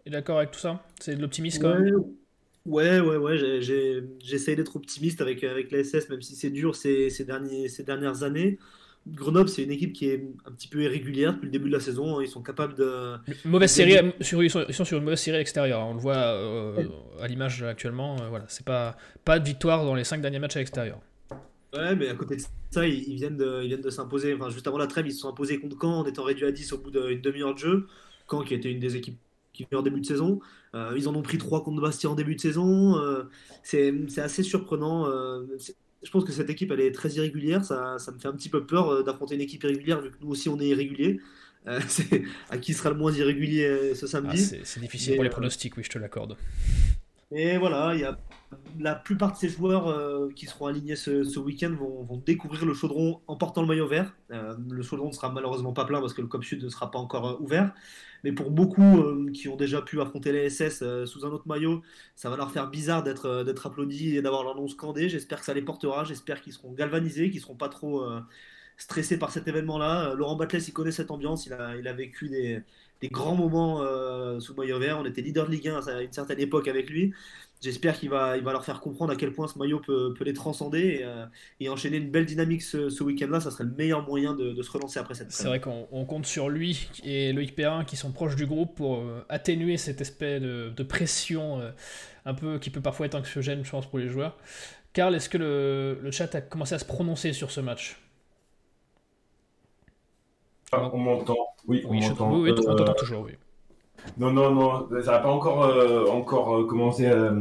[0.06, 0.84] est d'accord avec tout ça?
[1.00, 2.04] C'est de l'optimisme quand même?
[2.64, 3.60] Ouais, ouais, ouais.
[4.20, 7.82] J'essaie d'être optimiste avec, avec la SS, même si c'est dur ces, ces, derniers, ces
[7.82, 8.58] dernières années.
[9.08, 11.80] Grenoble, c'est une équipe qui est un petit peu irrégulière depuis le début de la
[11.80, 12.20] saison.
[12.20, 13.16] Ils sont capables de.
[13.44, 15.80] Mauvaise série, sur, ils, sont, sur une mauvaise série extérieure.
[15.80, 16.84] On le voit euh,
[17.20, 18.16] à l'image actuellement.
[18.20, 21.00] Euh, voilà, c'est pas, pas de victoire dans les cinq derniers matchs à l'extérieur.
[21.74, 24.34] Ouais, mais à côté de ça, ils, viennent de, ils viennent de s'imposer.
[24.34, 26.52] Enfin, juste avant la trêve, ils se sont imposés contre Caen en étant réduits à
[26.52, 27.86] 10 au bout d'une demi-heure de jeu.
[28.30, 29.18] Caen qui était une des équipes
[29.52, 30.40] qui en début de saison.
[30.96, 32.96] ils en ont pris trois contre Bastia en début de saison.
[33.62, 35.06] c'est assez surprenant.
[35.06, 37.64] je pense que cette équipe elle est très irrégulière.
[37.64, 40.30] Ça, ça me fait un petit peu peur d'affronter une équipe irrégulière vu que nous
[40.30, 41.20] aussi on est irrégulier.
[42.50, 44.50] à qui sera le moins irrégulier ce samedi.
[44.52, 46.36] Ah, c'est difficile pour les pronostics, oui, je te l'accorde.
[47.34, 48.18] Et voilà, il y a
[48.78, 53.20] la plupart de ces joueurs euh, qui seront alignés ce, week-end vont, découvrir le chaudron
[53.26, 54.14] en portant le maillot vert.
[54.30, 56.90] Euh, le chaudron ne sera malheureusement pas plein parce que le COP Sud ne sera
[56.90, 57.72] pas encore euh, ouvert.
[58.24, 59.02] Mais pour beaucoup
[59.32, 61.82] qui ont déjà pu affronter les SS sous un autre maillot,
[62.14, 65.08] ça va leur faire bizarre d'être d'être applaudis et d'avoir leur nom scandé.
[65.08, 66.04] J'espère que ça les portera.
[66.04, 68.04] J'espère qu'ils seront galvanisés, qu'ils seront pas trop
[68.76, 70.14] stressés par cet événement-là.
[70.14, 71.46] Laurent Batles, il connaît cette ambiance.
[71.46, 72.62] Il a, vécu des,
[73.08, 73.82] grands moments
[74.40, 74.98] sous maillot vert.
[75.00, 77.12] On était leader de Ligue 1 à une certaine époque avec lui
[77.62, 80.24] j'espère qu'il va, il va leur faire comprendre à quel point ce maillot peut, peut
[80.24, 81.24] les transcender euh,
[81.60, 83.40] et, enchaîner une belle dynamique ce, week-end-là.
[83.40, 86.48] Ça serait le meilleur moyen de, se relancer après cette C'est vrai qu'on compte sur
[86.48, 90.82] lui et Loïc Perrin qui sont proches du groupe pour euh, atténuer cet aspect de,
[90.82, 91.70] pression euh,
[92.26, 94.36] un peu qui peut parfois être anxiogène, je pense, pour les joueurs.
[94.92, 97.98] Karl, est-ce que le, le, chat a commencé à se prononcer sur ce match?
[100.72, 101.36] Ah, On m'entend.
[101.66, 102.32] Oui, on m'entend.
[102.32, 103.32] Oui, oui, on t'entend toujours, oui.
[104.18, 107.32] Non, non, non, ça n'a pas encore, euh, encore euh, commencé à,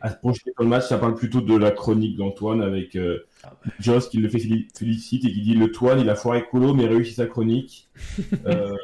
[0.00, 0.88] à, se projeter dans le match.
[0.88, 5.24] Ça parle plutôt de la chronique d'Antoine avec euh, ah Joss qui le fait félicite
[5.24, 7.88] et qui dit Le Toine, il a foiré colo mais réussi sa chronique.
[8.46, 8.76] euh,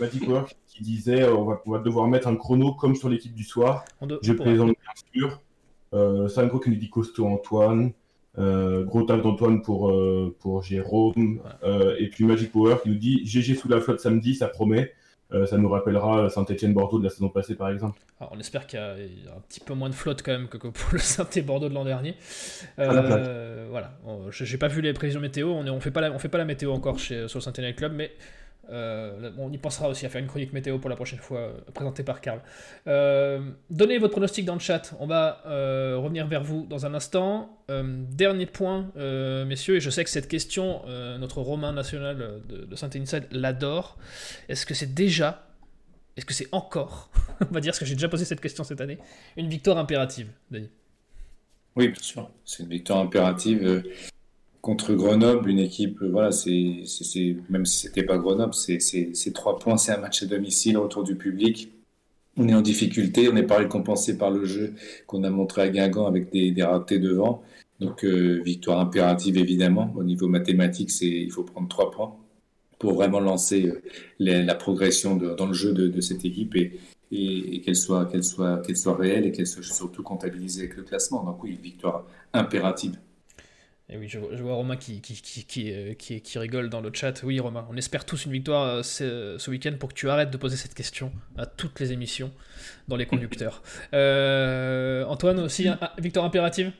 [0.00, 3.34] Magic Work qui disait on va, on va, devoir mettre un chrono comme sur l'équipe
[3.34, 3.84] du soir.
[4.22, 5.40] Je présente bien sûr.
[5.92, 7.92] Euh, Sanko qui nous dit costaud Antoine.
[8.36, 9.92] gros taf d'Antoine pour,
[10.38, 11.40] pour Jérôme.
[11.98, 14.92] et puis Magic Power qui nous dit GG sous la flotte samedi, ça promet.
[15.32, 18.00] Euh, ça nous rappellera Saint-Etienne-Bordeaux de la saison passée, par exemple.
[18.20, 20.92] on espère qu'il y, a un petit peu moins de flotte quand même que, pour
[20.92, 22.16] le Saint-Etienne-Bordeaux de l'an dernier.
[22.78, 23.92] Euh, voilà,
[24.30, 25.48] j'ai pas vu les prévisions météo.
[25.48, 27.42] On ne on fait, pas la, on fait pas la météo encore chez, sur le
[27.42, 28.12] Saint-Etienne Club, mais
[28.68, 31.52] euh, on y pensera aussi à faire une chronique météo pour la prochaine fois, euh,
[31.74, 32.40] présentée par Karl.
[32.86, 33.40] Euh,
[33.70, 34.94] donnez votre pronostic dans le chat.
[35.00, 37.56] On va revenir vers vous dans un instant.
[37.68, 38.90] dernier point,
[39.46, 40.82] messieurs, et je sais que cette question,
[41.18, 43.98] notre Romain national de, Saint-Étienne l'adore.
[44.48, 45.46] Est-ce que c'est déjà,
[46.16, 48.80] est-ce que c'est encore, on va dire, parce que j'ai déjà posé cette question cette
[48.80, 48.98] année,
[49.36, 50.70] une victoire impérative, Denis?
[51.76, 52.30] Oui, bien sûr.
[52.44, 53.84] C'est une victoire impérative
[54.60, 56.84] contre Grenoble, une équipe, voilà, c'est,
[57.48, 61.16] même si c'était pas Grenoble, c'est trois points, c'est un match à domicile, autour du
[61.16, 61.72] public.
[62.36, 64.74] On est en difficulté, on n'est pas récompensé par le jeu
[65.06, 67.42] qu'on a montré à Guingamp avec des, ratés devant.
[67.80, 69.92] Donc euh, victoire impérative évidemment.
[69.96, 72.14] Au niveau mathématique, il faut prendre trois points
[72.78, 73.82] pour vraiment lancer euh,
[74.18, 79.32] la progression dans le jeu de, cette équipe et, qu'elle soit, qu'elle soit réelle et
[79.32, 81.24] qu'elle soit surtout comptabilisée avec le classement.
[81.24, 82.96] Donc oui, victoire impérative.
[83.92, 87.24] Et oui, je, vois Romain qui, qui, qui, euh, qui, qui, rigole dans le chat.
[87.24, 90.36] Oui, Romain, on espère tous une victoire euh, ce, week-end pour que tu arrêtes de
[90.36, 92.30] poser cette question à toutes les émissions
[92.86, 93.62] dans les conducteurs.
[93.92, 95.66] Euh, Antoine, aussi,
[95.98, 96.72] victoire impérative?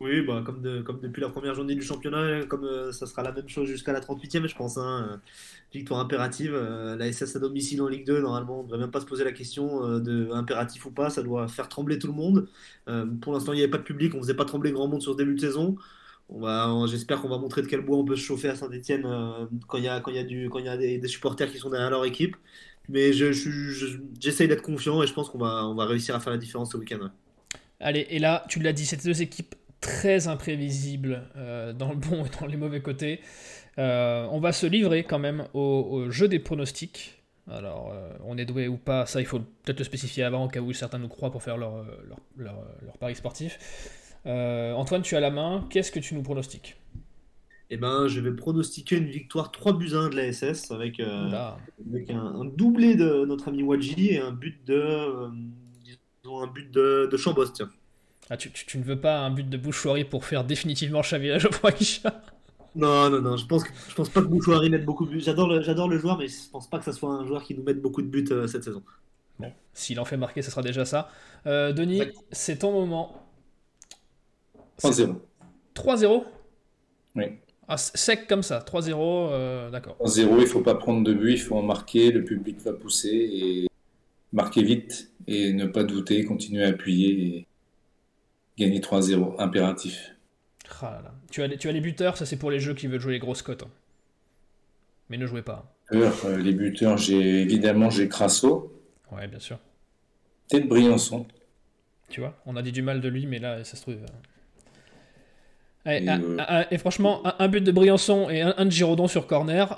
[0.00, 3.48] Oui, bah, comme, comme depuis la première journée du championnat, comme ça sera la même
[3.48, 4.78] chose jusqu'à la 38e, je pense.
[4.78, 5.20] Hein,
[5.72, 6.54] victoire impérative.
[6.54, 9.24] la SS à domicile en Ligue 2, normalement, on ne devrait même pas se poser
[9.24, 11.10] la question de impératif ou pas.
[11.10, 12.48] Ça doit faire trembler tout le monde.
[13.20, 15.02] pour l'instant, il n'y avait pas de public, on ne faisait pas trembler grand monde
[15.02, 15.76] sur ce début de saison
[16.86, 19.78] j'espère qu'on va montrer de quel bois on peut se chauffer à Saint-Etienne euh, quand
[19.78, 22.36] il y a, quand y y a des, supporters qui sont derrière leur équipe.
[22.88, 26.38] Mais j'essaye d'être confiant et je pense qu'on va, on va réussir à faire la
[26.38, 27.10] différence ce week-end.
[27.78, 32.24] Allez, et là, tu l'as dit, c'est deux équipes très imprévisibles euh, dans le bon
[32.24, 33.20] et dans les mauvais côtés.
[33.78, 37.22] Euh, on va se livrer quand même au, jeu des pronostics.
[37.50, 37.92] Alors,
[38.24, 40.72] on est doué ou pas, ça il faut peut-être le spécifier avant, au cas où
[40.72, 43.58] certains nous croient pour faire leur, leur, leur, leur pari sportif.
[44.26, 45.66] Euh, Antoine, tu as la main.
[45.70, 46.76] Qu'est-ce que tu nous pronostiques?
[47.70, 51.30] Eh ben, je vais pronostiquer une victoire 3 buts 1 de la SS avec, euh,
[51.90, 55.28] avec un, doublé de notre ami Wadji et un but de, euh,
[56.22, 57.64] disons un but de, de Chambost.
[58.28, 61.72] Ah, tu, tu, ne veux pas un but de Bouchouari pour faire définitivement Xavier Geoffroy
[62.74, 65.20] Non, non, non, je pense, que, je pense pas que Bouchouari mette beaucoup de buts.
[65.20, 67.54] J'adore le, j'adore le joueur, mais je pense pas que ce soit un joueur qui
[67.54, 68.82] nous mette beaucoup de buts cette saison.
[69.38, 71.10] Bon, s'il en fait marquer, ce sera déjà ça.
[71.46, 72.02] Denis,
[72.32, 73.21] c'est ton moment.
[74.82, 75.16] 3-0.
[75.74, 76.24] 3-0
[77.16, 77.24] Oui.
[77.68, 79.96] Ah, sec comme ça, 3-0, euh, d'accord.
[80.00, 82.72] 3-0, il ne faut pas prendre de but, il faut en marquer, le public va
[82.72, 83.68] pousser et
[84.32, 87.46] marquer vite et ne pas douter, continuer à appuyer et
[88.58, 90.14] gagner 3-0, impératif.
[90.80, 93.00] Ah tu, as les, tu as les buteurs, ça c'est pour les jeux qui veulent
[93.00, 93.62] jouer les grosses cotes.
[93.62, 93.70] Hein.
[95.08, 95.72] Mais ne jouez pas.
[95.92, 98.72] Euh, les buteurs, j'ai évidemment j'ai Crasso.
[99.12, 99.58] Ouais, bien sûr.
[100.50, 101.26] Peut-être Briançon.
[102.08, 103.96] Tu vois, on a dit du mal de lui, mais là, ça se trouve.
[105.84, 106.06] Et,
[106.70, 109.68] et, franchement, un, but de Briançon et un, de Giraudon sur corner.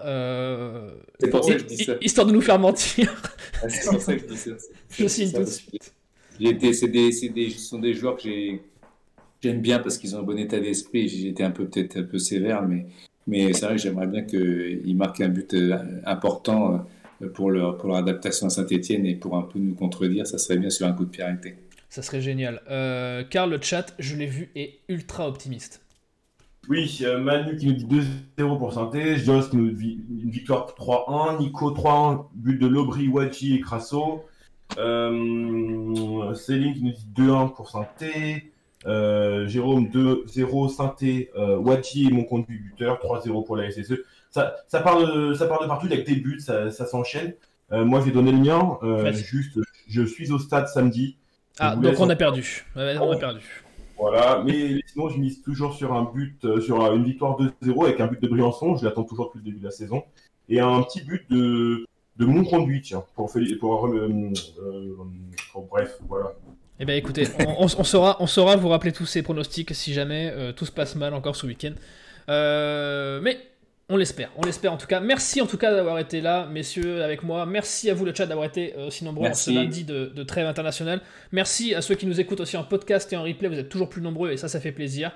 [1.18, 1.94] c'est pour ça que je dis ça.
[2.00, 3.22] Histoire de nous faire mentir.
[3.68, 4.50] c'est pour ça que je dis ça.
[4.90, 5.94] Je signe tout de suite.
[6.38, 8.60] C'est des, des, ce sont des joueurs que j'ai
[9.44, 11.28] j'aime bien parce qu'ils ont un bon état d'esprit.
[11.28, 12.86] Été un peu peut-être un peu sévère, mais,
[13.26, 15.76] mais c'est vrai que j'aimerais bien qu'ils marquent un but euh,
[16.06, 16.86] important
[17.22, 20.26] euh, pour leur, pour leur adaptation à Saint-Etienne et pour un peu nous contredire.
[20.26, 21.56] Ça serait bien sur un coup de pied arrêté.
[21.90, 22.62] Ça serait génial.
[22.70, 25.82] Euh, Karl, le chat, je l'ai vu, est ultra optimiste.
[26.68, 27.86] Oui, Manu qui nous dit
[28.38, 33.08] 2-0 pour Saint-Etienne, Joss qui nous dit une victoire 3-1, Nico 3-1, but de Lobry,
[33.08, 34.24] Wadji et Crasso.
[34.74, 38.40] Céline qui nous dit 2-1 pour Saint-Etienne.
[38.86, 43.94] Euh, Jérôme 2-0, Synthé, euh, Wadji est mon conduit buteur, 3-0 pour la SSE.
[44.30, 47.34] Ça, ça, part de, ça part de partout avec des buts, ça, ça s'enchaîne.
[47.72, 48.78] Euh, moi, j'ai donné le mien.
[48.82, 49.58] Euh, juste,
[49.88, 51.16] je suis au stade samedi.
[51.58, 52.66] Ah, donc on a perdu.
[52.76, 53.63] on a perdu.
[53.98, 58.00] Voilà, mais sinon, je mise toujours sur un but, euh, sur une victoire 2-0 avec
[58.00, 58.76] un but de Briançon.
[58.76, 60.02] Je l'attends toujours depuis le début de la saison.
[60.48, 61.86] Et un petit but de,
[62.16, 63.30] de mon conduit, tiens, pour,
[63.60, 63.90] pour,
[65.52, 66.32] pour bref, voilà.
[66.80, 67.28] Eh bien écoutez,
[67.58, 70.96] on, saura, on saura vous rappeler tous ces pronostics si jamais euh, tout se passe
[70.96, 71.72] mal encore ce week-end.
[72.28, 73.38] Euh, mais
[73.88, 75.00] on l'espère, on l'espère en tout cas.
[75.00, 77.44] Merci en tout cas d'avoir été là, messieurs, avec moi.
[77.44, 80.46] Merci à vous le chat d'avoir été euh, aussi nombreux ce lundi de, de, trêve
[80.46, 81.02] internationale.
[81.32, 83.88] Merci à ceux qui nous écoutent aussi en podcast et en replay, vous êtes toujours
[83.88, 85.12] plus nombreux et ça, ça fait plaisir.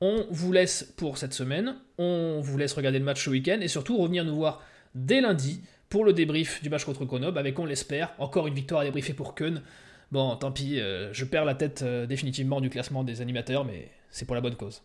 [0.00, 3.68] On vous laisse pour cette semaine, on vous laisse regarder le match ce week-end et
[3.68, 4.62] surtout revenir nous voir
[4.94, 8.82] dès lundi pour le débrief du match contre Grenoble avec, on l'espère, encore une victoire
[8.82, 9.62] à débriefer pour Keun.
[10.10, 13.90] Bon, tant pis, euh, je perds la tête euh, définitivement du classement des animateurs, mais
[14.10, 14.82] c'est pour la bonne cause.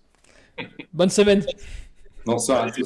[0.94, 1.44] Bonne semaine
[2.26, 2.82] Bonsoir à tous.